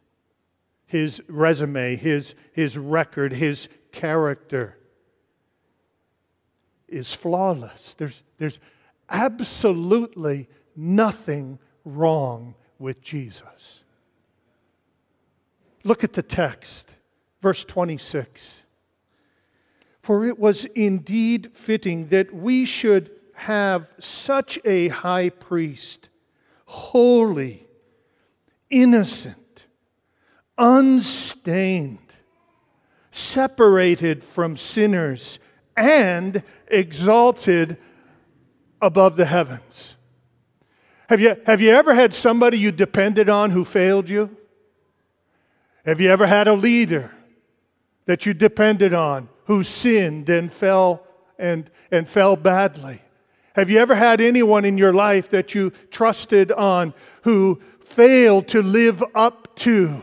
His 0.88 1.22
resume, 1.28 1.96
his, 1.96 2.36
his 2.54 2.78
record, 2.78 3.34
his 3.34 3.68
character 3.92 4.78
is 6.88 7.14
flawless. 7.14 7.94
There's, 7.96 8.24
there's 8.38 8.60
absolutely 9.10 10.48
nothing 10.76 11.60
wrong 11.84 12.56
with 12.80 13.02
Jesus. 13.02 13.84
Look 15.84 16.04
at 16.04 16.14
the 16.14 16.24
text, 16.24 16.96
verse 17.42 17.64
26. 17.64 18.64
For 20.02 20.26
it 20.26 20.40
was 20.40 20.66
indeed 20.66 21.52
fitting 21.54 22.08
that 22.08 22.34
we 22.34 22.66
should 22.66 23.12
have 23.34 23.90
such 24.00 24.60
a 24.66 24.88
high 24.90 25.30
priest, 25.30 26.10
holy, 26.66 27.68
innocent, 28.70 29.38
unstained, 30.58 32.00
separated 33.12 34.24
from 34.24 34.58
sinners, 34.58 35.40
and 35.76 36.44
exalted 36.68 37.78
above 38.82 39.16
the 39.16 39.26
heavens. 39.26 39.96
Have 41.10 41.20
you, 41.20 41.36
have 41.46 41.62
you 41.62 41.72
ever 41.72 41.94
had 41.94 42.14
somebody 42.14 42.58
you 42.58 42.72
depended 42.72 43.30
on 43.30 43.52
who 43.52 43.66
failed 43.66 44.10
you? 44.10 44.36
Have 45.86 46.02
you 46.02 46.10
ever 46.10 46.26
had 46.26 46.48
a 46.48 46.54
leader 46.54 47.12
that 48.06 48.26
you 48.26 48.34
depended 48.34 48.94
on 48.94 49.30
who 49.46 49.64
sinned 49.64 50.30
and 50.30 50.52
fell 50.52 51.06
and, 51.38 51.70
and 51.92 52.08
fell 52.08 52.36
badly? 52.36 53.02
Have 53.54 53.70
you 53.70 53.78
ever 53.78 53.96
had 53.96 54.20
anyone 54.20 54.66
in 54.66 54.78
your 54.78 54.94
life 54.94 55.30
that 55.30 55.54
you 55.54 55.72
trusted 55.92 56.52
on 56.52 56.94
who 57.24 57.62
failed 57.84 58.48
to 58.50 58.62
live 58.62 59.04
up 59.14 59.56
to 59.58 60.02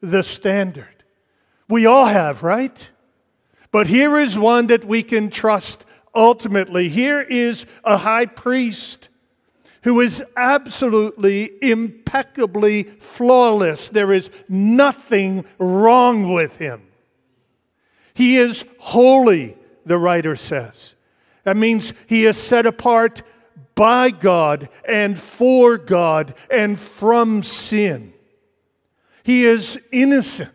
the 0.00 0.22
standard? 0.22 1.04
We 1.68 1.86
all 1.86 2.06
have, 2.06 2.42
right? 2.42 2.90
But 3.70 3.86
here 3.86 4.18
is 4.18 4.38
one 4.38 4.66
that 4.68 4.84
we 4.84 5.02
can 5.02 5.30
trust 5.30 5.84
ultimately. 6.14 6.88
Here 6.88 7.20
is 7.20 7.66
a 7.84 7.96
high 7.96 8.26
priest 8.26 9.08
who 9.82 10.00
is 10.00 10.22
absolutely, 10.36 11.52
impeccably 11.62 12.82
flawless. 12.82 13.88
There 13.88 14.12
is 14.12 14.30
nothing 14.48 15.44
wrong 15.58 16.32
with 16.32 16.58
him. 16.58 16.82
He 18.12 18.36
is 18.36 18.64
holy, 18.78 19.56
the 19.86 19.96
writer 19.96 20.36
says. 20.36 20.94
That 21.44 21.56
means 21.56 21.94
he 22.06 22.26
is 22.26 22.36
set 22.36 22.66
apart 22.66 23.22
by 23.74 24.10
God 24.10 24.68
and 24.86 25.18
for 25.18 25.78
God 25.78 26.34
and 26.50 26.78
from 26.78 27.42
sin. 27.42 28.12
He 29.22 29.44
is 29.44 29.78
innocent. 29.92 30.50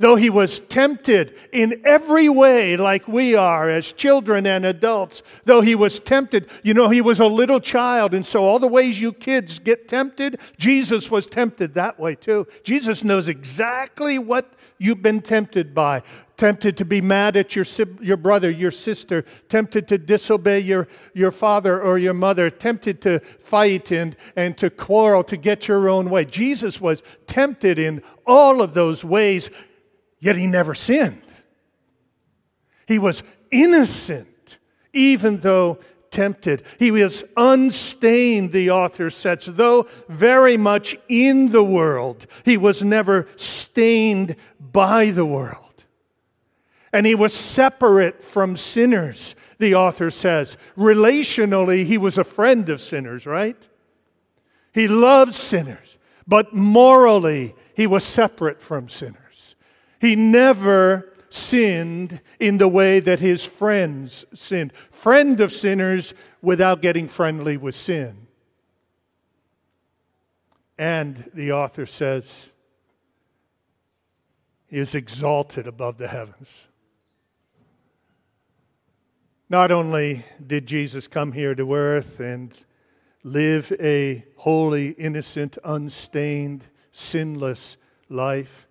Though 0.00 0.16
he 0.16 0.30
was 0.30 0.60
tempted 0.60 1.36
in 1.52 1.82
every 1.84 2.30
way, 2.30 2.78
like 2.78 3.06
we 3.06 3.34
are 3.34 3.68
as 3.68 3.92
children 3.92 4.46
and 4.46 4.64
adults, 4.64 5.22
though 5.44 5.60
he 5.60 5.74
was 5.74 6.00
tempted, 6.00 6.48
you 6.62 6.72
know, 6.72 6.88
he 6.88 7.02
was 7.02 7.20
a 7.20 7.26
little 7.26 7.60
child. 7.60 8.14
And 8.14 8.24
so, 8.24 8.42
all 8.42 8.58
the 8.58 8.66
ways 8.66 8.98
you 8.98 9.12
kids 9.12 9.58
get 9.58 9.88
tempted, 9.88 10.40
Jesus 10.56 11.10
was 11.10 11.26
tempted 11.26 11.74
that 11.74 12.00
way 12.00 12.14
too. 12.14 12.46
Jesus 12.64 13.04
knows 13.04 13.28
exactly 13.28 14.18
what 14.18 14.54
you've 14.78 15.02
been 15.02 15.20
tempted 15.20 15.74
by 15.74 16.02
tempted 16.40 16.74
to 16.74 16.86
be 16.86 17.02
mad 17.02 17.36
at 17.36 17.54
your, 17.54 17.66
your 18.00 18.16
brother, 18.16 18.50
your 18.50 18.70
sister, 18.70 19.26
tempted 19.50 19.86
to 19.86 19.98
disobey 19.98 20.58
your, 20.58 20.88
your 21.12 21.30
father 21.30 21.82
or 21.82 21.98
your 21.98 22.14
mother, 22.14 22.48
tempted 22.48 22.98
to 23.02 23.18
fight 23.40 23.92
and, 23.92 24.16
and 24.36 24.56
to 24.56 24.70
quarrel 24.70 25.22
to 25.22 25.36
get 25.36 25.68
your 25.68 25.90
own 25.90 26.08
way. 26.08 26.24
Jesus 26.24 26.80
was 26.80 27.02
tempted 27.26 27.78
in 27.78 28.02
all 28.26 28.62
of 28.62 28.72
those 28.72 29.04
ways 29.04 29.50
yet 30.20 30.36
he 30.36 30.46
never 30.46 30.74
sinned. 30.74 31.22
He 32.86 32.98
was 32.98 33.22
innocent, 33.50 34.58
even 34.92 35.38
though 35.38 35.78
tempted. 36.10 36.64
He 36.78 36.90
was 36.90 37.24
unstained, 37.36 38.52
the 38.52 38.70
author 38.70 39.10
says, 39.10 39.46
though 39.46 39.86
very 40.08 40.56
much 40.56 40.96
in 41.08 41.50
the 41.50 41.62
world. 41.62 42.26
He 42.44 42.56
was 42.56 42.82
never 42.82 43.26
stained 43.36 44.36
by 44.60 45.10
the 45.10 45.26
world. 45.26 45.84
And 46.92 47.06
he 47.06 47.14
was 47.14 47.32
separate 47.32 48.24
from 48.24 48.56
sinners, 48.56 49.36
the 49.58 49.76
author 49.76 50.10
says. 50.10 50.56
Relationally, 50.76 51.84
he 51.84 51.96
was 51.98 52.18
a 52.18 52.24
friend 52.24 52.68
of 52.68 52.80
sinners, 52.80 53.26
right? 53.26 53.68
He 54.72 54.88
loved 54.88 55.34
sinners, 55.34 55.98
but 56.26 56.52
morally, 56.52 57.54
he 57.74 57.86
was 57.86 58.04
separate 58.04 58.60
from 58.60 58.88
sinners. 58.88 59.19
He 60.00 60.16
never 60.16 61.12
sinned 61.28 62.20
in 62.40 62.58
the 62.58 62.68
way 62.68 63.00
that 63.00 63.20
his 63.20 63.44
friends 63.44 64.24
sinned. 64.34 64.72
Friend 64.72 65.40
of 65.40 65.52
sinners 65.52 66.14
without 66.42 66.82
getting 66.82 67.06
friendly 67.06 67.56
with 67.56 67.74
sin. 67.74 68.26
And 70.78 71.30
the 71.34 71.52
author 71.52 71.84
says, 71.86 72.50
he 74.66 74.78
is 74.78 74.94
exalted 74.94 75.66
above 75.66 75.98
the 75.98 76.08
heavens. 76.08 76.68
Not 79.48 79.70
only 79.70 80.24
did 80.46 80.66
Jesus 80.66 81.08
come 81.08 81.32
here 81.32 81.54
to 81.56 81.74
earth 81.74 82.20
and 82.20 82.56
live 83.22 83.72
a 83.80 84.24
holy, 84.36 84.90
innocent, 84.90 85.58
unstained, 85.64 86.64
sinless 86.92 87.76
life, 88.08 88.68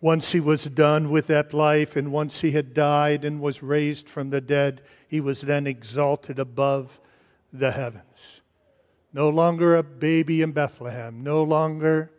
once 0.00 0.32
he 0.32 0.40
was 0.40 0.64
done 0.64 1.10
with 1.10 1.26
that 1.26 1.52
life, 1.52 1.96
and 1.96 2.12
once 2.12 2.40
he 2.40 2.52
had 2.52 2.72
died 2.72 3.24
and 3.24 3.40
was 3.40 3.62
raised 3.62 4.08
from 4.08 4.30
the 4.30 4.40
dead, 4.40 4.80
he 5.08 5.20
was 5.20 5.40
then 5.40 5.66
exalted 5.66 6.38
above 6.38 7.00
the 7.52 7.72
heavens. 7.72 8.40
No 9.12 9.28
longer 9.28 9.76
a 9.76 9.82
baby 9.82 10.42
in 10.42 10.52
Bethlehem, 10.52 11.22
no 11.22 11.42
longer, 11.42 12.12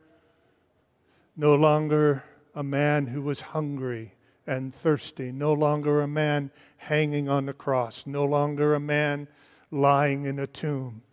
no 1.37 1.55
longer 1.55 2.23
a 2.55 2.63
man 2.63 3.07
who 3.07 3.21
was 3.21 3.39
hungry 3.39 4.13
and 4.45 4.73
thirsty, 4.73 5.31
no 5.31 5.53
longer 5.53 6.01
a 6.01 6.07
man 6.07 6.51
hanging 6.77 7.29
on 7.29 7.45
the 7.45 7.53
cross, 7.53 8.05
no 8.05 8.25
longer 8.25 8.73
a 8.73 8.79
man 8.79 9.27
lying 9.71 10.25
in 10.25 10.39
a 10.39 10.47
tomb. 10.47 11.03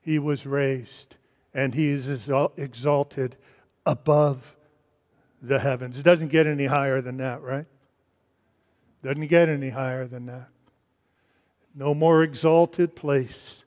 He 0.00 0.18
was 0.18 0.44
raised 0.44 1.16
and 1.54 1.74
he 1.74 1.88
is 1.88 2.28
exalted 2.58 3.36
above 3.86 4.53
the 5.46 5.58
heavens. 5.58 5.98
It 5.98 6.02
doesn't 6.02 6.28
get 6.28 6.46
any 6.46 6.66
higher 6.66 7.00
than 7.00 7.18
that, 7.18 7.42
right? 7.42 7.66
Doesn't 9.02 9.26
get 9.26 9.48
any 9.48 9.68
higher 9.68 10.06
than 10.06 10.26
that. 10.26 10.48
No 11.74 11.94
more 11.94 12.22
exalted 12.22 12.96
place. 12.96 13.64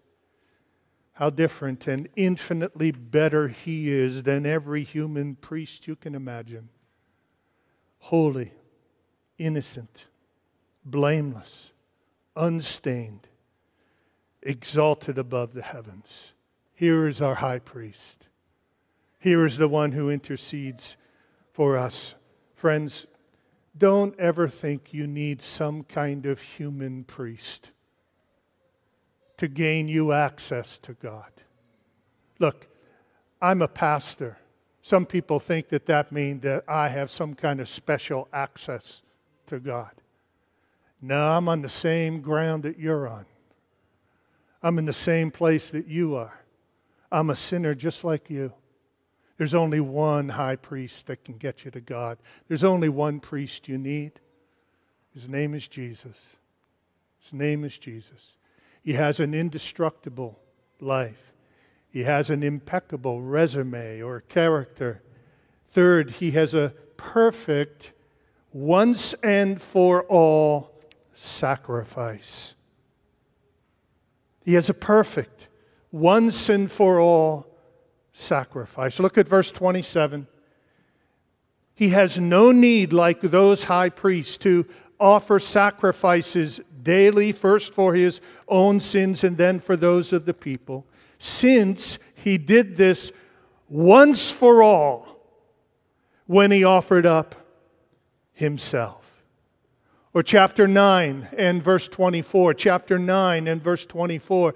How 1.14 1.30
different 1.30 1.88
and 1.88 2.08
infinitely 2.16 2.92
better 2.92 3.48
he 3.48 3.90
is 3.90 4.24
than 4.24 4.46
every 4.46 4.84
human 4.84 5.36
priest 5.36 5.88
you 5.88 5.96
can 5.96 6.16
imagine. 6.16 6.70
Holy, 8.00 8.54
innocent, 9.38 10.06
blameless, 10.86 11.72
unstained, 12.36 13.28
exalted 14.42 15.18
above 15.18 15.54
the 15.54 15.64
heavens. 15.64 16.34
Here 16.74 17.08
is 17.08 17.22
our 17.22 17.36
high 17.36 17.60
priest. 17.60 18.28
Here 19.20 19.46
is 19.46 19.58
the 19.58 19.68
one 19.68 19.92
who 19.92 20.10
intercedes 20.10 20.96
for 21.58 21.76
us. 21.76 22.14
Friends, 22.54 23.08
don't 23.76 24.18
ever 24.20 24.48
think 24.48 24.94
you 24.94 25.08
need 25.08 25.42
some 25.42 25.82
kind 25.82 26.28
of 26.28 26.40
human 26.40 27.04
priest 27.04 27.72
to 29.38 29.48
gain 29.48 29.88
you 29.88 30.12
access 30.12 30.78
to 30.78 30.94
God. 30.94 31.32
Look, 32.38 32.68
I'm 33.42 33.64
a 33.64 33.68
pastor. 33.68 34.38
Some 34.84 35.08
people 35.08 35.40
think 35.40 35.70
that 35.70 35.88
that 35.88 36.12
means 36.12 36.44
that 36.44 36.64
I 36.68 36.90
have 36.90 37.10
some 37.10 37.34
kind 37.34 37.60
of 37.60 37.68
special 37.68 38.28
access 38.32 39.02
to 39.48 39.60
God. 39.60 39.94
No, 41.02 41.32
I'm 41.32 41.50
on 41.50 41.64
the 41.64 41.70
same 41.70 42.22
ground 42.22 42.62
that 42.64 42.78
you're 42.78 43.08
on. 43.08 43.26
I'm 44.62 44.78
in 44.78 44.86
the 44.86 44.94
same 44.94 45.32
place 45.32 45.72
that 45.72 45.88
you 45.88 46.18
are. 46.18 46.40
I'm 47.12 47.32
a 47.32 47.36
sinner 47.36 47.74
just 47.74 48.04
like 48.04 48.30
you. 48.30 48.54
There's 49.38 49.54
only 49.54 49.80
one 49.80 50.30
high 50.30 50.56
priest 50.56 51.08
that 51.08 51.24
can 51.24 51.38
get 51.38 51.64
you 51.64 51.72
to 51.72 51.80
God. 51.80 52.18
There's 52.48 52.64
only 52.64 52.90
one 52.90 53.20
priest 53.20 53.68
you 53.68 53.78
need. 53.78 54.14
His 55.14 55.30
name 55.30 55.54
is 55.54 55.68
Jesus. 55.68 56.38
His 57.20 57.34
name 57.34 57.64
is 57.64 57.78
Jesus. 57.78 58.38
He 58.84 58.94
has 58.94 59.20
an 59.20 59.34
indestructible 59.34 60.40
life. 60.80 61.34
He 61.90 62.04
has 62.04 62.30
an 62.30 62.44
impeccable 62.44 63.22
resume 63.22 64.02
or 64.02 64.22
character. 64.22 65.02
Third, 65.68 66.12
he 66.12 66.32
has 66.32 66.54
a 66.54 66.74
perfect, 66.96 67.94
once 68.54 69.14
and 69.24 69.62
for 69.62 70.04
all 70.04 70.72
sacrifice. 71.14 72.56
He 74.44 74.54
has 74.54 74.70
a 74.70 74.74
perfect, 74.74 75.48
once 75.92 76.50
and 76.50 76.72
for 76.72 77.00
all 77.00 77.48
sacrifice. 78.18 79.00
Look 79.00 79.18
at 79.18 79.28
verse 79.28 79.52
27. 79.52 80.28
He 81.76 81.90
has 81.90 82.20
no 82.20 82.52
need, 82.52 82.92
like 82.92 83.22
those 83.22 83.66
high 83.66 83.90
priests, 83.90 84.38
to 84.38 84.66
offer 85.00 85.38
sacrifices 85.38 86.60
daily, 86.82 87.32
first 87.32 87.74
for 87.74 87.94
his 87.94 88.20
own 88.48 88.80
sins 88.80 89.24
and 89.24 89.38
then 89.38 89.60
for 89.60 89.76
those 89.76 90.12
of 90.12 90.26
the 90.26 90.34
people, 90.34 90.86
since 91.20 92.00
he 92.16 92.38
did 92.38 92.78
this 92.78 93.12
once 93.70 94.32
for 94.32 94.64
all 94.64 95.08
when 96.26 96.50
he 96.50 96.64
offered 96.64 97.06
up 97.06 97.36
himself. 98.34 99.04
Or 100.14 100.24
chapter 100.24 100.68
9 100.68 101.28
and 101.38 101.64
verse 101.64 101.88
24. 101.88 102.56
Chapter 102.56 102.98
9 102.98 103.48
and 103.48 103.62
verse 103.62 103.86
24. 103.86 104.56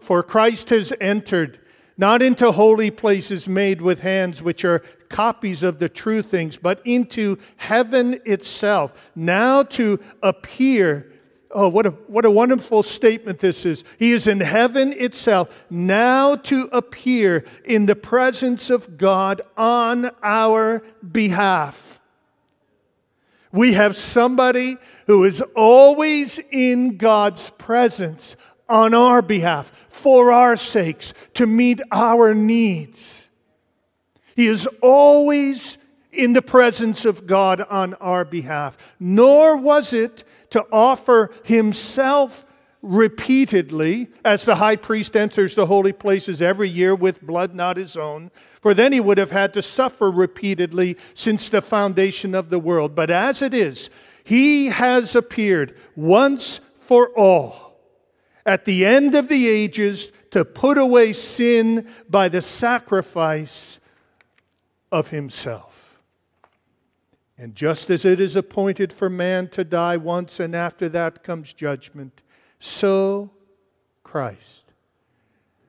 For 0.00 0.22
Christ 0.22 0.70
has 0.70 0.92
entered 1.00 1.58
not 2.00 2.22
into 2.22 2.50
holy 2.50 2.90
places 2.90 3.46
made 3.46 3.82
with 3.82 4.00
hands, 4.00 4.40
which 4.40 4.64
are 4.64 4.78
copies 5.10 5.62
of 5.62 5.78
the 5.78 5.88
true 5.88 6.22
things, 6.22 6.56
but 6.56 6.80
into 6.86 7.36
heaven 7.58 8.18
itself, 8.24 9.10
now 9.14 9.62
to 9.62 10.00
appear. 10.22 11.12
Oh, 11.50 11.68
what 11.68 11.84
a, 11.84 11.90
what 11.90 12.24
a 12.24 12.30
wonderful 12.30 12.82
statement 12.82 13.38
this 13.40 13.66
is. 13.66 13.84
He 13.98 14.12
is 14.12 14.26
in 14.26 14.40
heaven 14.40 14.94
itself, 14.94 15.54
now 15.68 16.36
to 16.36 16.70
appear 16.72 17.44
in 17.66 17.84
the 17.84 17.96
presence 17.96 18.70
of 18.70 18.96
God 18.96 19.42
on 19.58 20.10
our 20.22 20.82
behalf. 21.12 22.00
We 23.52 23.74
have 23.74 23.94
somebody 23.94 24.78
who 25.06 25.24
is 25.24 25.42
always 25.54 26.40
in 26.50 26.96
God's 26.96 27.50
presence 27.50 28.36
on 28.70 28.94
our 28.94 29.20
behalf, 29.20 29.70
for 29.90 30.32
our 30.32 30.56
sakes, 30.56 31.12
to 31.34 31.46
meet 31.46 31.80
our 31.90 32.32
needs. 32.32 33.28
He 34.36 34.46
is 34.46 34.66
always 34.80 35.76
in 36.12 36.32
the 36.32 36.42
presence 36.42 37.04
of 37.04 37.26
God 37.26 37.60
on 37.60 37.94
our 37.94 38.24
behalf. 38.24 38.78
Nor 38.98 39.56
was 39.56 39.92
it 39.92 40.24
to 40.50 40.64
offer 40.72 41.30
himself 41.44 42.44
repeatedly, 42.82 44.08
as 44.24 44.44
the 44.44 44.54
high 44.54 44.76
priest 44.76 45.14
enters 45.14 45.54
the 45.54 45.66
holy 45.66 45.92
places 45.92 46.40
every 46.40 46.68
year 46.68 46.94
with 46.94 47.20
blood 47.20 47.54
not 47.54 47.76
his 47.76 47.96
own, 47.96 48.30
for 48.60 48.72
then 48.72 48.92
he 48.92 49.00
would 49.00 49.18
have 49.18 49.30
had 49.30 49.52
to 49.52 49.60
suffer 49.60 50.10
repeatedly 50.10 50.96
since 51.14 51.50
the 51.50 51.60
foundation 51.60 52.34
of 52.34 52.48
the 52.48 52.58
world. 52.58 52.94
But 52.94 53.10
as 53.10 53.42
it 53.42 53.52
is, 53.52 53.90
he 54.24 54.66
has 54.66 55.14
appeared 55.14 55.76
once 55.94 56.60
for 56.78 57.08
all 57.10 57.69
at 58.50 58.64
the 58.64 58.84
end 58.84 59.14
of 59.14 59.28
the 59.28 59.48
ages 59.48 60.10
to 60.32 60.44
put 60.44 60.76
away 60.76 61.12
sin 61.12 61.88
by 62.08 62.28
the 62.28 62.42
sacrifice 62.42 63.78
of 64.90 65.06
himself. 65.06 66.00
And 67.38 67.54
just 67.54 67.90
as 67.90 68.04
it 68.04 68.18
is 68.18 68.34
appointed 68.34 68.92
for 68.92 69.08
man 69.08 69.46
to 69.50 69.62
die 69.62 69.96
once 69.96 70.40
and 70.40 70.56
after 70.56 70.88
that 70.88 71.22
comes 71.22 71.52
judgment, 71.52 72.22
so 72.58 73.30
Christ, 74.02 74.64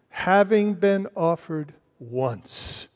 having 0.09 0.73
been 0.73 1.05
offered 1.15 1.75
once 1.99 2.87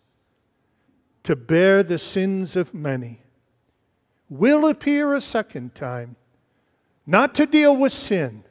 to 1.21 1.36
bear 1.36 1.84
the 1.84 2.00
sins 2.00 2.56
of 2.56 2.74
many, 2.74 3.21
will 4.32 4.67
appear 4.67 5.13
a 5.13 5.21
second 5.21 5.76
time, 5.76 6.15
not 7.06 7.36
to 7.36 7.45
deal 7.45 7.78
with 7.78 7.93
sin 7.93 8.43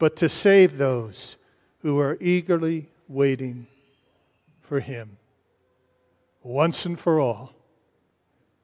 but 0.00 0.16
to 0.16 0.30
save 0.30 0.78
those 0.78 1.36
who 1.82 2.00
are 2.00 2.16
eagerly 2.20 2.88
waiting 3.06 3.66
for 4.62 4.80
Him. 4.80 5.18
Once 6.42 6.86
and 6.86 6.98
for 6.98 7.20
all. 7.20 7.52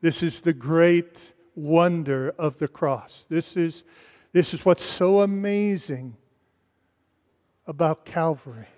This 0.00 0.22
is 0.22 0.40
the 0.40 0.54
great 0.54 1.18
wonder 1.54 2.34
of 2.38 2.58
the 2.58 2.66
cross. 2.66 3.26
This 3.28 3.54
is, 3.54 3.84
this 4.32 4.54
is 4.54 4.64
what's 4.64 4.82
so 4.82 5.20
amazing 5.20 6.16
about 7.66 8.06
Calvary. 8.06 8.68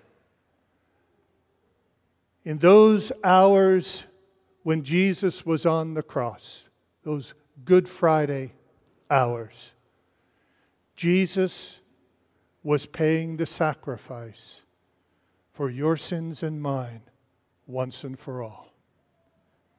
In 2.43 2.57
those 2.57 3.13
hours 3.23 4.05
when 4.63 4.83
Jesus 4.83 5.45
was 5.45 5.65
on 5.65 5.93
the 5.93 6.03
cross, 6.03 6.67
those 7.03 7.33
Good 7.63 7.87
Friday 7.87 8.51
hours, 9.09 9.71
Jesus 10.97 11.79
was 12.63 12.85
paying 12.85 13.37
the 13.37 13.45
sacrifice 13.45 14.61
for 15.53 15.69
your 15.69 15.95
sins 15.97 16.43
and 16.43 16.61
mine 16.61 17.01
once 17.67 18.03
and 18.03 18.17
for 18.19 18.43
all. 18.43 18.73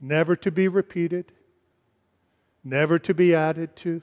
Never 0.01 0.37
to 0.37 0.51
be 0.51 0.69
repeated, 0.69 1.33
never 2.65 2.99
to 2.99 3.13
be 3.15 3.35
added 3.35 3.77
to. 3.77 4.03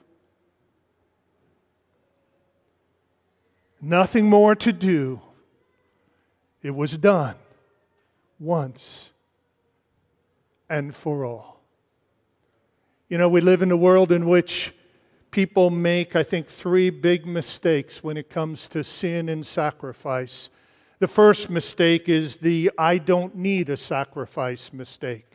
Nothing 3.81 4.29
more 4.29 4.55
to 4.55 4.73
do. 4.73 5.21
It 6.61 6.75
was 6.75 6.97
done 6.97 7.35
once 8.39 9.11
and 10.69 10.95
for 10.95 11.25
all. 11.25 11.61
You 13.09 13.17
know, 13.17 13.29
we 13.29 13.41
live 13.41 13.61
in 13.61 13.71
a 13.71 13.77
world 13.77 14.11
in 14.11 14.27
which 14.27 14.73
people 15.37 15.69
make, 15.69 16.15
I 16.15 16.23
think, 16.23 16.47
three 16.47 16.89
big 16.89 17.27
mistakes 17.27 18.03
when 18.03 18.17
it 18.17 18.27
comes 18.27 18.67
to 18.69 18.83
sin 18.83 19.29
and 19.29 19.45
sacrifice. 19.45 20.49
The 20.97 21.07
first 21.07 21.51
mistake 21.51 22.09
is 22.09 22.37
the 22.37 22.71
I 22.75 22.97
don't 22.97 23.35
need 23.35 23.69
a 23.69 23.77
sacrifice 23.77 24.73
mistake. 24.73 25.26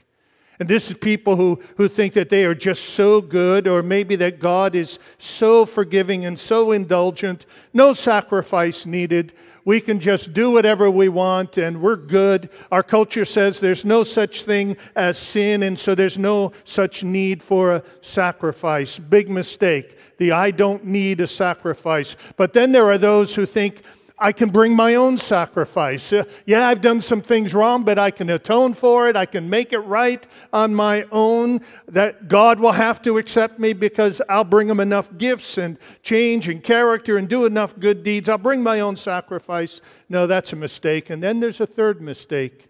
And 0.62 0.68
this 0.68 0.92
is 0.92 0.96
people 0.96 1.34
who, 1.34 1.60
who 1.76 1.88
think 1.88 2.12
that 2.12 2.28
they 2.28 2.44
are 2.44 2.54
just 2.54 2.90
so 2.90 3.20
good, 3.20 3.66
or 3.66 3.82
maybe 3.82 4.14
that 4.14 4.38
God 4.38 4.76
is 4.76 5.00
so 5.18 5.66
forgiving 5.66 6.24
and 6.24 6.38
so 6.38 6.70
indulgent, 6.70 7.46
no 7.74 7.92
sacrifice 7.92 8.86
needed. 8.86 9.32
We 9.64 9.80
can 9.80 9.98
just 9.98 10.32
do 10.32 10.52
whatever 10.52 10.88
we 10.88 11.08
want 11.08 11.58
and 11.58 11.82
we're 11.82 11.96
good. 11.96 12.48
Our 12.70 12.84
culture 12.84 13.24
says 13.24 13.58
there's 13.58 13.84
no 13.84 14.04
such 14.04 14.44
thing 14.44 14.76
as 14.94 15.18
sin, 15.18 15.64
and 15.64 15.76
so 15.76 15.96
there's 15.96 16.16
no 16.16 16.52
such 16.62 17.02
need 17.02 17.42
for 17.42 17.72
a 17.72 17.82
sacrifice. 18.00 19.00
Big 19.00 19.28
mistake. 19.28 19.98
The 20.18 20.30
I 20.30 20.52
don't 20.52 20.84
need 20.84 21.20
a 21.20 21.26
sacrifice. 21.26 22.14
But 22.36 22.52
then 22.52 22.70
there 22.70 22.88
are 22.88 22.98
those 22.98 23.34
who 23.34 23.46
think, 23.46 23.82
I 24.22 24.30
can 24.32 24.50
bring 24.50 24.76
my 24.76 24.94
own 24.94 25.18
sacrifice. 25.18 26.12
Uh, 26.12 26.24
yeah, 26.46 26.68
I've 26.68 26.80
done 26.80 27.00
some 27.00 27.20
things 27.20 27.54
wrong, 27.54 27.82
but 27.82 27.98
I 27.98 28.12
can 28.12 28.30
atone 28.30 28.72
for 28.72 29.08
it. 29.08 29.16
I 29.16 29.26
can 29.26 29.50
make 29.50 29.72
it 29.72 29.80
right 29.80 30.24
on 30.52 30.74
my 30.74 31.04
own. 31.10 31.60
That 31.88 32.28
God 32.28 32.60
will 32.60 32.72
have 32.72 33.02
to 33.02 33.18
accept 33.18 33.58
me 33.58 33.72
because 33.72 34.22
I'll 34.28 34.44
bring 34.44 34.70
him 34.70 34.78
enough 34.78 35.10
gifts 35.18 35.58
and 35.58 35.76
change 36.02 36.48
and 36.48 36.62
character 36.62 37.18
and 37.18 37.28
do 37.28 37.44
enough 37.46 37.78
good 37.78 38.04
deeds. 38.04 38.28
I'll 38.28 38.38
bring 38.38 38.62
my 38.62 38.80
own 38.80 38.96
sacrifice. 38.96 39.80
No, 40.08 40.28
that's 40.28 40.52
a 40.52 40.56
mistake. 40.56 41.10
And 41.10 41.22
then 41.22 41.40
there's 41.40 41.60
a 41.60 41.66
third 41.66 42.00
mistake. 42.00 42.68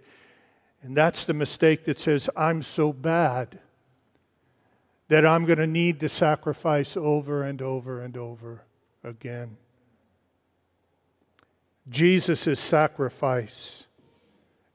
And 0.83 0.97
that's 0.97 1.27
the 1.27 1.35
mistake 1.35 1.85
that 1.85 1.99
says, 1.99 2.31
I'm 2.35 2.63
so 2.63 2.93
bad 2.93 3.59
that 5.09 5.27
I'm 5.27 5.45
going 5.45 5.59
to 5.59 5.67
need 5.67 6.01
to 6.01 6.09
sacrifice 6.09 6.97
over 6.97 7.43
and 7.43 7.61
over 7.61 8.01
and 8.01 8.17
over 8.17 8.63
again. 9.05 9.59
Jesus' 11.89 12.61
sacrifice 12.61 13.87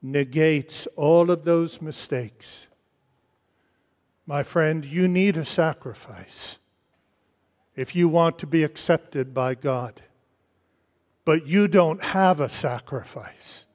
negates 0.02 0.86
all 0.96 1.30
of 1.30 1.44
those 1.44 1.80
mistakes. 1.80 2.66
My 4.26 4.42
friend, 4.42 4.84
you 4.84 5.08
need 5.08 5.36
a 5.36 5.44
sacrifice 5.44 6.58
if 7.74 7.94
you 7.94 8.08
want 8.08 8.38
to 8.40 8.46
be 8.46 8.62
accepted 8.62 9.32
by 9.32 9.54
God. 9.54 10.02
But 11.24 11.46
you 11.46 11.68
don't 11.68 12.02
have 12.02 12.40
a 12.40 12.48
sacrifice 12.48 13.66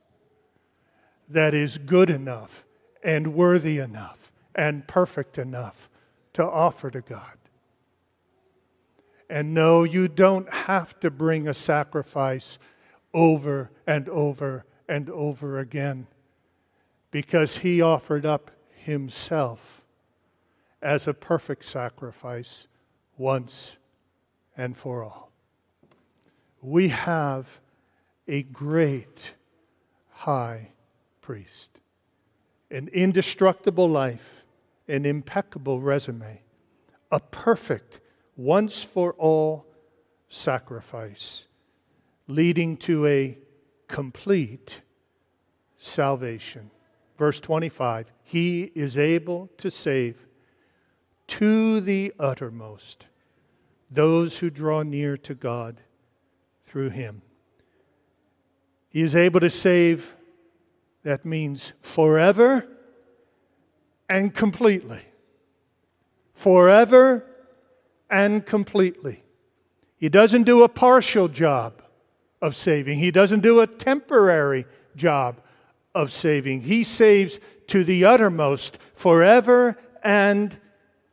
that 1.29 1.53
is 1.53 1.77
good 1.77 2.09
enough 2.09 2.65
and 3.03 3.33
worthy 3.33 3.79
enough 3.79 4.31
and 4.55 4.87
perfect 4.87 5.37
enough 5.37 5.89
to 6.33 6.43
offer 6.43 6.91
to 6.91 7.01
God. 7.01 7.37
And 9.29 9.53
no, 9.53 9.83
you 9.83 10.07
don't 10.07 10.51
have 10.51 10.99
to 10.99 11.09
bring 11.09 11.47
a 11.47 11.53
sacrifice 11.53 12.59
over 13.13 13.71
and 13.85 14.09
over 14.09 14.65
and 14.87 15.09
over 15.09 15.59
again 15.59 16.07
because 17.11 17.57
he 17.57 17.81
offered 17.81 18.25
up 18.25 18.51
himself 18.75 19.81
as 20.81 21.07
a 21.07 21.13
perfect 21.13 21.63
sacrifice 21.63 22.67
once 23.17 23.77
and 24.57 24.75
for 24.75 25.03
all. 25.03 25.31
We 26.61 26.89
have 26.89 27.59
a 28.27 28.43
great 28.43 29.33
high 30.09 30.69
priest, 31.21 31.79
an 32.71 32.89
indestructible 32.89 33.89
life, 33.89 34.43
an 34.87 35.05
impeccable 35.05 35.81
resume, 35.81 36.41
a 37.11 37.19
perfect, 37.19 37.99
once 38.35 38.83
for 38.83 39.13
all 39.13 39.65
sacrifice 40.27 41.47
leading 42.33 42.75
to 42.75 43.05
a 43.05 43.37
complete 43.87 44.81
salvation. 45.77 46.71
verse 47.15 47.39
25, 47.39 48.11
He 48.23 48.71
is 48.73 48.97
able 48.97 49.49
to 49.57 49.69
save 49.69 50.25
to 51.27 51.79
the 51.79 52.11
uttermost 52.19 53.07
those 53.91 54.39
who 54.39 54.49
draw 54.49 54.81
near 54.81 55.15
to 55.17 55.35
God 55.35 55.79
through 56.65 56.89
Him. 56.89 57.21
He 58.89 59.01
is 59.01 59.15
able 59.15 59.39
to 59.39 59.51
save, 59.51 60.15
that 61.03 61.25
means 61.25 61.73
forever 61.81 62.67
and 64.09 64.33
completely. 64.33 65.01
Forever 66.33 67.25
and 68.09 68.43
completely. 68.43 69.23
He 69.97 70.09
doesn't 70.09 70.43
do 70.43 70.63
a 70.63 70.69
partial 70.69 71.27
job 71.27 71.82
of 72.43 72.57
saving, 72.57 72.99
He 72.99 73.09
doesn't 73.09 73.39
do 73.39 73.61
a 73.61 73.67
temporary 73.67 74.65
job 74.97 75.39
of 75.95 76.11
saving. 76.11 76.59
He 76.61 76.83
saves 76.83 77.39
to 77.67 77.85
the 77.85 78.03
uttermost, 78.03 78.77
forever 78.95 79.77
and 80.03 80.59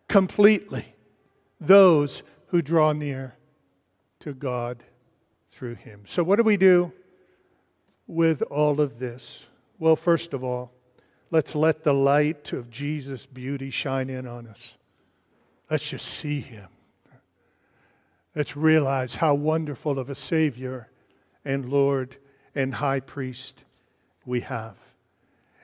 completely, 0.08 0.84
those 1.60 2.24
who 2.48 2.60
draw 2.60 2.92
near 2.92 3.36
to 4.18 4.34
God 4.34 4.82
through 5.52 5.76
Him. 5.76 6.02
So, 6.04 6.24
what 6.24 6.34
do 6.34 6.42
we 6.42 6.56
do 6.56 6.92
with 8.08 8.42
all 8.42 8.80
of 8.80 8.98
this? 8.98 9.46
Well, 9.78 9.94
first 9.94 10.34
of 10.34 10.42
all, 10.42 10.72
let's 11.30 11.54
let 11.54 11.84
the 11.84 11.94
light 11.94 12.52
of 12.52 12.70
Jesus' 12.70 13.24
beauty 13.24 13.70
shine 13.70 14.10
in 14.10 14.26
on 14.26 14.48
us. 14.48 14.78
Let's 15.70 15.88
just 15.88 16.08
see 16.08 16.40
Him. 16.40 16.66
Let's 18.34 18.56
realize 18.56 19.14
how 19.14 19.34
wonderful 19.34 20.00
of 20.00 20.10
a 20.10 20.16
Savior 20.16 20.88
and 21.44 21.68
Lord 21.68 22.16
and 22.54 22.74
High 22.74 23.00
Priest 23.00 23.64
we 24.24 24.40
have. 24.40 24.76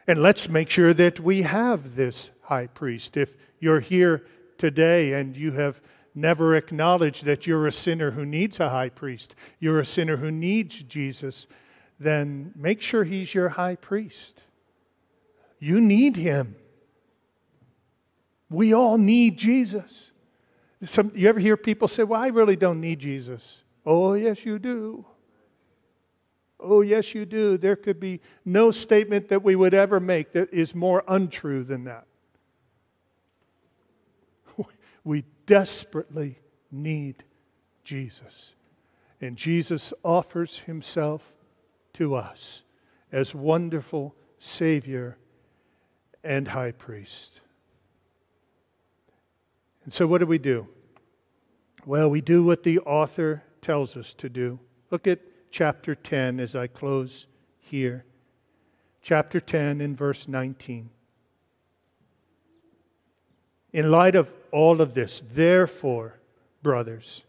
And 0.06 0.22
let's 0.22 0.48
make 0.48 0.70
sure 0.70 0.94
that 0.94 1.20
we 1.20 1.42
have 1.42 1.94
this 1.94 2.30
high 2.42 2.68
priest. 2.68 3.16
If 3.16 3.36
you're 3.58 3.80
here 3.80 4.24
today 4.56 5.14
and 5.14 5.36
you 5.36 5.52
have 5.52 5.80
never 6.14 6.54
acknowledged 6.54 7.24
that 7.24 7.46
you're 7.46 7.66
a 7.66 7.72
sinner 7.72 8.12
who 8.12 8.24
needs 8.24 8.60
a 8.60 8.68
high 8.68 8.88
priest, 8.88 9.34
you're 9.58 9.80
a 9.80 9.86
sinner 9.86 10.16
who 10.16 10.30
needs 10.30 10.82
Jesus, 10.82 11.46
then 11.98 12.52
make 12.54 12.80
sure 12.80 13.04
he's 13.04 13.34
your 13.34 13.50
high 13.50 13.76
priest. 13.76 14.44
You 15.58 15.80
need 15.80 16.16
him. 16.16 16.54
We 18.48 18.72
all 18.72 18.96
need 18.96 19.36
Jesus. 19.36 20.12
Some, 20.84 21.10
you 21.14 21.28
ever 21.28 21.40
hear 21.40 21.56
people 21.56 21.88
say, 21.88 22.04
Well, 22.04 22.20
I 22.20 22.28
really 22.28 22.56
don't 22.56 22.80
need 22.80 23.00
Jesus? 23.00 23.62
Oh, 23.84 24.14
yes, 24.14 24.44
you 24.44 24.58
do. 24.58 25.04
Oh, 26.58 26.80
yes, 26.80 27.14
you 27.14 27.26
do. 27.26 27.58
There 27.58 27.76
could 27.76 28.00
be 28.00 28.20
no 28.44 28.70
statement 28.70 29.28
that 29.28 29.42
we 29.42 29.56
would 29.56 29.74
ever 29.74 30.00
make 30.00 30.32
that 30.32 30.52
is 30.52 30.74
more 30.74 31.04
untrue 31.06 31.64
than 31.64 31.84
that. 31.84 32.06
We 35.04 35.24
desperately 35.46 36.40
need 36.72 37.22
Jesus. 37.84 38.54
And 39.20 39.36
Jesus 39.36 39.94
offers 40.04 40.58
himself 40.60 41.32
to 41.94 42.14
us 42.14 42.64
as 43.12 43.34
wonderful 43.34 44.14
Savior 44.38 45.16
and 46.22 46.48
High 46.48 46.72
Priest. 46.72 47.40
And 49.84 49.94
so, 49.94 50.06
what 50.06 50.18
do 50.18 50.26
we 50.26 50.38
do? 50.38 50.66
Well, 51.86 52.10
we 52.10 52.20
do 52.20 52.42
what 52.44 52.64
the 52.64 52.80
author 52.80 53.44
tells 53.60 53.96
us 53.96 54.12
to 54.14 54.28
do. 54.28 54.58
Look 54.90 55.06
at 55.06 55.20
chapter 55.56 55.94
10 55.94 56.38
as 56.38 56.54
I 56.54 56.66
close 56.66 57.26
here. 57.58 58.04
Chapter 59.00 59.40
10 59.40 59.80
in 59.80 59.96
verse 59.96 60.28
19. 60.28 60.90
In 63.72 63.90
light 63.90 64.14
of 64.16 64.34
all 64.52 64.82
of 64.82 64.92
this, 64.92 65.22
therefore, 65.32 66.18
brothers, 66.62 67.24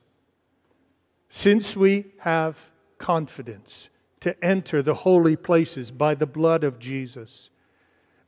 since 1.30 1.74
we 1.74 2.08
have 2.20 2.58
confidence 2.98 3.88
to 4.20 4.36
enter 4.44 4.82
the 4.82 4.94
holy 4.94 5.38
places 5.38 5.90
by 5.90 6.14
the 6.14 6.28
blood 6.28 6.66
of 6.66 6.80
Jesus, 6.80 7.50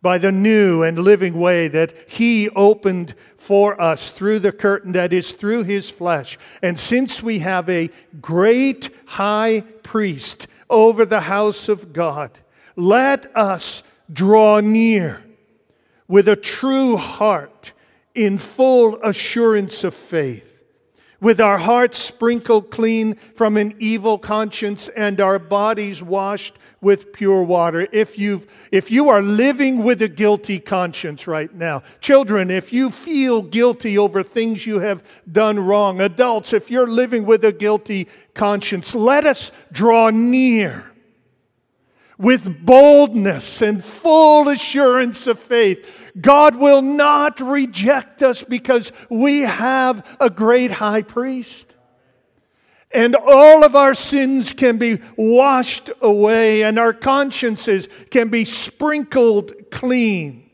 by 0.01 0.17
the 0.17 0.31
new 0.31 0.83
and 0.83 0.97
living 0.97 1.37
way 1.37 1.67
that 1.67 1.93
He 2.09 2.49
opened 2.49 3.15
for 3.37 3.79
us 3.81 4.09
through 4.09 4.39
the 4.39 4.51
curtain 4.51 4.93
that 4.93 5.11
is 5.11 5.31
through 5.31 5.63
His 5.63 5.89
flesh. 5.89 6.37
And 6.61 6.79
since 6.79 7.21
we 7.21 7.39
have 7.39 7.69
a 7.69 7.89
great 8.21 8.89
high 9.05 9.61
priest 9.83 10.47
over 10.69 11.05
the 11.05 11.21
house 11.21 11.67
of 11.67 11.91
God, 11.91 12.31
let 12.75 13.35
us 13.35 13.83
draw 14.11 14.59
near 14.59 15.23
with 16.07 16.27
a 16.27 16.35
true 16.35 16.97
heart 16.97 17.73
in 18.15 18.37
full 18.37 18.99
assurance 19.03 19.83
of 19.83 19.93
faith 19.93 20.48
with 21.21 21.41
our 21.41 21.57
hearts 21.57 21.99
sprinkled 21.99 22.71
clean 22.71 23.15
from 23.35 23.57
an 23.57 23.75
evil 23.79 24.17
conscience 24.17 24.87
and 24.89 25.19
our 25.19 25.39
bodies 25.39 26.01
washed 26.01 26.55
with 26.81 27.11
pure 27.11 27.43
water. 27.43 27.87
If, 27.91 28.17
you've, 28.17 28.47
if 28.71 28.89
you 28.89 29.09
are 29.09 29.21
living 29.21 29.83
with 29.83 30.01
a 30.01 30.07
guilty 30.07 30.59
conscience 30.59 31.27
right 31.27 31.53
now, 31.53 31.83
children, 31.99 32.49
if 32.49 32.71
you 32.71 32.89
feel 32.89 33.41
guilty 33.41 33.97
over 33.97 34.23
things 34.23 34.65
you 34.65 34.79
have 34.79 35.03
done 35.31 35.59
wrong, 35.59 35.99
adults, 36.01 36.53
if 36.53 36.71
you're 36.71 36.87
living 36.87 37.25
with 37.25 37.43
a 37.43 37.51
guilty 37.51 38.07
conscience, 38.33 38.95
let 38.95 39.25
us 39.25 39.51
draw 39.71 40.09
near 40.09 40.85
with 42.19 42.65
boldness 42.65 43.61
and 43.61 43.83
full 43.83 44.49
assurance 44.49 45.25
of 45.25 45.39
faith. 45.39 46.08
God 46.19 46.55
will 46.55 46.81
not 46.81 47.39
reject 47.39 48.21
us 48.23 48.43
because 48.43 48.91
we 49.09 49.41
have 49.41 50.17
a 50.19 50.29
great 50.29 50.71
high 50.71 51.01
priest. 51.01 51.75
And 52.91 53.15
all 53.15 53.63
of 53.63 53.75
our 53.75 53.93
sins 53.93 54.51
can 54.51 54.77
be 54.77 54.99
washed 55.15 55.91
away, 56.01 56.63
and 56.63 56.79
our 56.79 56.93
consciences 56.93 57.87
can 58.09 58.29
be 58.29 58.45
sprinkled 58.45 59.69
clean. 59.69 60.49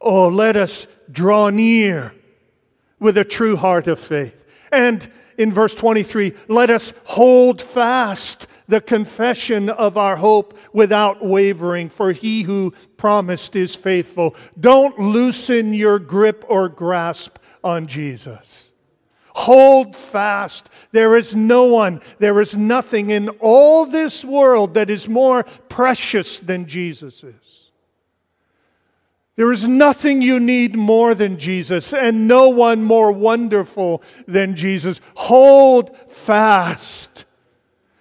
Oh, 0.00 0.28
let 0.28 0.56
us 0.56 0.86
draw 1.10 1.50
near 1.50 2.14
with 2.98 3.18
a 3.18 3.24
true 3.24 3.56
heart 3.56 3.86
of 3.88 4.00
faith. 4.00 4.46
And 4.72 5.10
in 5.36 5.52
verse 5.52 5.74
23, 5.74 6.32
let 6.48 6.70
us 6.70 6.94
hold 7.04 7.60
fast 7.60 8.46
the 8.70 8.80
confession 8.80 9.68
of 9.68 9.96
our 9.96 10.16
hope 10.16 10.56
without 10.72 11.24
wavering, 11.24 11.88
for 11.88 12.12
he 12.12 12.42
who 12.42 12.72
promised 12.96 13.54
is 13.56 13.74
faithful. 13.74 14.34
Don't 14.58 14.98
loosen 14.98 15.74
your 15.74 15.98
grip 15.98 16.44
or 16.48 16.68
grasp 16.68 17.36
on 17.62 17.86
Jesus. 17.86 18.72
Hold 19.34 19.94
fast. 19.94 20.70
There 20.92 21.16
is 21.16 21.34
no 21.34 21.64
one, 21.64 22.00
there 22.18 22.40
is 22.40 22.56
nothing 22.56 23.10
in 23.10 23.28
all 23.40 23.86
this 23.86 24.24
world 24.24 24.74
that 24.74 24.90
is 24.90 25.08
more 25.08 25.44
precious 25.68 26.38
than 26.40 26.66
Jesus 26.66 27.22
is. 27.24 27.70
There 29.36 29.52
is 29.52 29.66
nothing 29.66 30.20
you 30.20 30.38
need 30.38 30.76
more 30.76 31.14
than 31.14 31.38
Jesus, 31.38 31.94
and 31.94 32.28
no 32.28 32.50
one 32.50 32.84
more 32.84 33.10
wonderful 33.10 34.02
than 34.26 34.54
Jesus. 34.54 35.00
Hold 35.14 35.96
fast. 36.10 37.24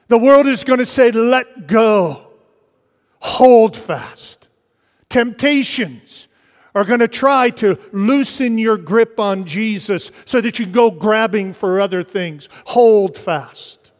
The 0.09 0.17
world 0.17 0.47
is 0.47 0.63
going 0.63 0.79
to 0.79 0.85
say, 0.85 1.11
let 1.11 1.67
go. 1.67 2.27
Hold 3.19 3.75
fast. 3.75 4.49
Temptations 5.07 6.27
are 6.75 6.83
going 6.83 6.99
to 6.99 7.07
try 7.07 7.49
to 7.51 7.79
loosen 7.91 8.57
your 8.57 8.77
grip 8.77 9.19
on 9.19 9.45
Jesus 9.45 10.11
so 10.25 10.41
that 10.41 10.59
you 10.59 10.65
can 10.65 10.73
go 10.73 10.91
grabbing 10.91 11.53
for 11.53 11.79
other 11.79 12.03
things. 12.03 12.49
Hold 12.65 13.17
fast. 13.17 13.91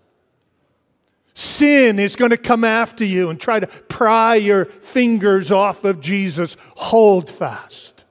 Sin 1.36 2.00
is 2.00 2.16
going 2.16 2.32
to 2.32 2.38
come 2.38 2.64
after 2.64 3.06
you 3.06 3.30
and 3.30 3.40
try 3.40 3.60
to 3.60 3.68
pry 3.68 4.36
your 4.36 4.66
fingers 4.66 5.52
off 5.52 5.84
of 5.84 6.02
Jesus. 6.02 6.58
Hold 6.76 7.30
fast. 7.30 8.04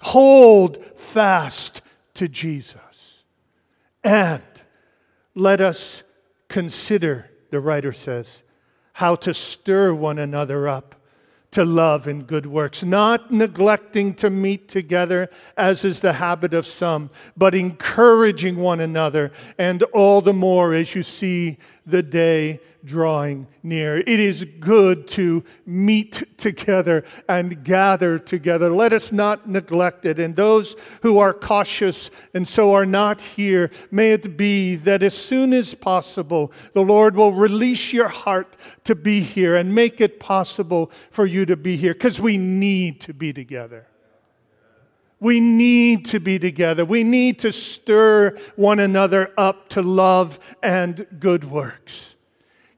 Hold 0.00 0.84
fast 0.98 1.82
to 2.14 2.28
Jesus. 2.28 3.24
And 4.02 4.42
let 5.34 5.60
us 5.60 6.02
Consider, 6.50 7.30
the 7.50 7.60
writer 7.60 7.92
says, 7.92 8.42
how 8.92 9.14
to 9.14 9.32
stir 9.32 9.94
one 9.94 10.18
another 10.18 10.68
up 10.68 10.96
to 11.52 11.64
love 11.64 12.08
and 12.08 12.26
good 12.26 12.44
works, 12.44 12.82
not 12.82 13.30
neglecting 13.30 14.14
to 14.14 14.30
meet 14.30 14.68
together, 14.68 15.30
as 15.56 15.84
is 15.84 16.00
the 16.00 16.12
habit 16.12 16.52
of 16.52 16.66
some, 16.66 17.08
but 17.36 17.54
encouraging 17.54 18.56
one 18.56 18.80
another, 18.80 19.30
and 19.58 19.84
all 19.84 20.20
the 20.20 20.32
more 20.32 20.74
as 20.74 20.94
you 20.94 21.04
see 21.04 21.56
the 21.86 22.02
day 22.02 22.60
drawing 22.84 23.46
near. 23.62 23.98
It 23.98 24.08
is 24.08 24.44
good 24.58 25.06
to 25.08 25.44
meet 25.66 26.38
together 26.38 27.04
and 27.28 27.62
gather 27.62 28.18
together. 28.18 28.72
Let 28.72 28.92
us 28.92 29.12
not 29.12 29.48
neglect 29.48 30.04
it. 30.06 30.18
And 30.18 30.34
those 30.34 30.76
who 31.02 31.18
are 31.18 31.34
cautious 31.34 32.10
and 32.34 32.46
so 32.46 32.72
are 32.72 32.86
not 32.86 33.20
here, 33.20 33.70
may 33.90 34.12
it 34.12 34.36
be 34.36 34.76
that 34.76 35.02
as 35.02 35.16
soon 35.16 35.52
as 35.52 35.74
possible, 35.74 36.52
the 36.72 36.82
Lord 36.82 37.16
will 37.16 37.32
release 37.32 37.92
your 37.92 38.08
heart 38.08 38.56
to 38.84 38.94
be 38.94 39.20
here 39.20 39.56
and 39.56 39.74
make 39.74 40.00
it 40.00 40.20
possible 40.20 40.90
for 41.10 41.26
you 41.26 41.44
to 41.46 41.56
be 41.56 41.76
here 41.76 41.92
because 41.92 42.20
we 42.20 42.38
need 42.38 43.00
to 43.02 43.14
be 43.14 43.32
together. 43.32 43.89
We 45.20 45.38
need 45.38 46.06
to 46.06 46.20
be 46.20 46.38
together. 46.38 46.84
We 46.84 47.04
need 47.04 47.38
to 47.40 47.52
stir 47.52 48.36
one 48.56 48.80
another 48.80 49.32
up 49.36 49.68
to 49.70 49.82
love 49.82 50.40
and 50.62 51.06
good 51.18 51.44
works. 51.44 52.16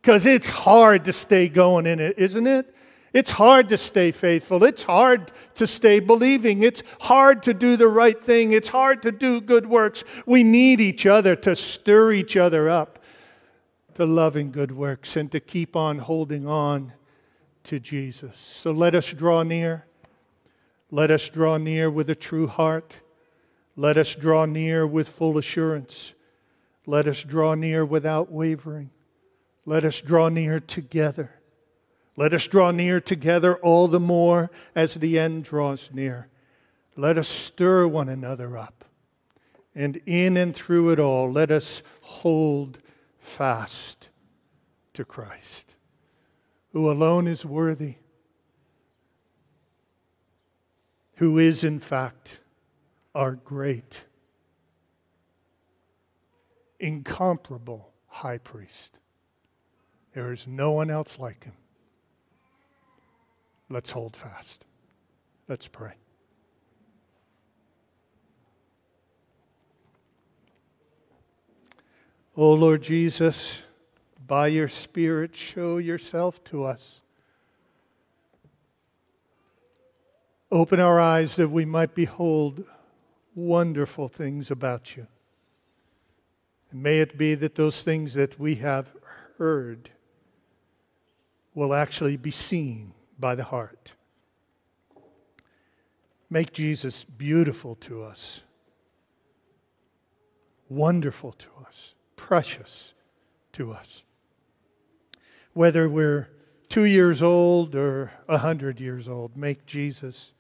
Because 0.01 0.27
it's 0.27 0.49
hard 0.49 1.05
to 1.05 1.13
stay 1.13 1.49
going 1.49 1.87
in 1.87 2.01
it, 2.01 2.19
isn't 2.19 2.47
it? 2.49 2.75
It's 3.13 3.31
hard 3.31 3.69
to 3.69 3.79
stay 3.79 4.11
faithful. 4.11 4.65
It's 4.65 4.83
hard 4.83 5.33
to 5.55 5.67
stay 5.67 6.01
believing. 6.01 6.63
It's 6.63 6.83
hard 7.01 7.43
to 7.45 7.55
do 7.55 7.77
the 7.77 7.89
right 7.89 8.23
thing. 8.23 8.53
It's 8.53 8.69
hard 8.69 9.03
to 9.03 9.13
do 9.13 9.41
good 9.41 9.67
works. 9.67 10.03
We 10.27 10.43
need 10.43 10.81
each 10.81 11.07
other 11.07 11.37
to 11.37 11.55
stir 11.55 12.13
each 12.13 12.37
other 12.37 12.69
up 12.69 12.99
to 13.95 14.07
loving 14.07 14.51
good 14.51 14.73
works 14.73 15.17
and 15.17 15.31
to 15.31 15.41
keep 15.41 15.77
on 15.77 15.99
holding 15.99 16.47
on 16.47 16.95
to 17.65 17.79
Jesus. 17.79 18.39
So 18.39 18.73
let 18.73 18.95
us 18.95 19.13
draw 19.13 19.43
near. 19.43 19.85
Let 20.95 21.11
us 21.11 21.31
draw 21.31 21.57
near 21.57 21.91
with 21.91 22.11
a 22.11 22.15
true 22.15 22.47
heart. 22.47 23.01
Let 23.77 23.97
us 23.97 24.15
draw 24.15 24.45
near 24.45 24.87
with 24.87 25.09
full 25.09 25.39
assurance. 25.39 26.13
Let 26.85 27.09
us 27.09 27.23
draw 27.23 27.55
near 27.55 27.83
without 27.83 28.31
wavering. 28.31 28.91
Let 29.65 29.85
us 29.87 30.03
draw 30.03 30.29
near 30.29 30.61
together. 30.61 31.31
Let 32.15 32.35
us 32.35 32.47
draw 32.47 32.73
near 32.73 33.01
together 33.01 33.57
all 33.57 33.89
the 33.89 33.99
more 33.99 34.51
as 34.75 34.93
the 34.93 35.19
end 35.19 35.45
draws 35.45 35.89
near. 35.95 36.29
Let 36.95 37.17
us 37.17 37.27
stir 37.27 37.87
one 37.87 38.11
another 38.11 38.59
up. 38.59 38.85
And 39.75 39.99
in 40.05 40.37
and 40.37 40.55
through 40.55 40.91
it 40.91 41.01
all, 41.01 41.33
let 41.33 41.51
us 41.51 41.83
hold 42.03 42.81
fast 43.19 44.11
to 44.93 45.07
Christ, 45.07 45.75
who 46.75 46.91
alone 46.91 47.27
is 47.27 47.47
worthy 47.47 47.95
who 51.23 51.39
is, 51.39 51.63
in 51.63 51.79
fact, 51.79 52.41
our 53.15 53.37
great, 53.37 54.07
incomparable 56.81 57.93
high 58.09 58.39
priest. 58.39 58.99
There 60.15 60.33
is 60.33 60.49
no 60.49 60.73
one 60.73 60.91
else 60.91 61.21
like 61.21 61.45
him. 61.45 61.53
Let's 63.71 63.93
hold 63.93 64.17
fast. 64.17 64.65
Let's 65.47 65.69
pray. 65.69 65.93
O 72.37 72.47
oh 72.47 72.55
Lord 72.55 72.83
Jesus, 72.83 73.63
by 74.27 74.49
your 74.49 74.67
Spirit, 74.67 75.37
show 75.37 75.79
yourself 75.79 76.43
to 76.47 76.65
us. 76.65 77.02
Open 80.53 80.81
our 80.81 81.01
eyes 81.01 81.37
that 81.37 81.49
we 81.49 81.65
might 81.65 81.95
behold 81.95 82.63
wonderful 83.35 84.07
things 84.07 84.51
about 84.51 84.99
you. 84.99 85.07
And 86.71 86.83
may 86.83 87.01
it 87.01 87.17
be 87.17 87.35
that 87.37 87.55
those 87.55 87.81
things 87.81 88.13
that 88.13 88.39
we 88.39 88.57
have 88.57 88.87
heard 89.39 89.89
will 91.55 91.73
actually 91.73 92.19
be 92.19 92.31
seen 92.31 92.93
by 93.19 93.35
the 93.35 93.45
heart. 93.45 93.95
Make 96.29 96.53
Jesus 96.53 97.03
beautiful 97.05 97.75
to 97.77 98.03
us, 98.03 98.43
wonderful 100.69 101.33
to 101.33 101.49
us, 101.67 101.95
precious 102.17 102.93
to 103.53 103.73
us. 103.73 104.03
Whether 105.55 105.89
we're 105.89 106.29
two 106.69 106.85
years 106.85 107.23
old 107.23 107.75
or 107.75 108.13
a 108.29 108.37
hundred 108.37 108.81
years 108.81 109.09
old, 109.09 109.35
make 109.35 109.65
Jesus 109.65 110.35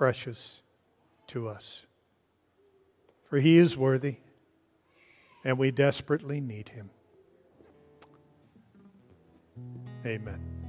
precious 0.00 0.62
to 1.26 1.46
us. 1.46 1.84
For 3.28 3.38
he 3.38 3.58
is 3.58 3.76
worthy, 3.76 4.16
and 5.44 5.58
we 5.58 5.70
desperately 5.70 6.40
need 6.40 6.70
him. 6.70 6.88
Amen. 10.06 10.59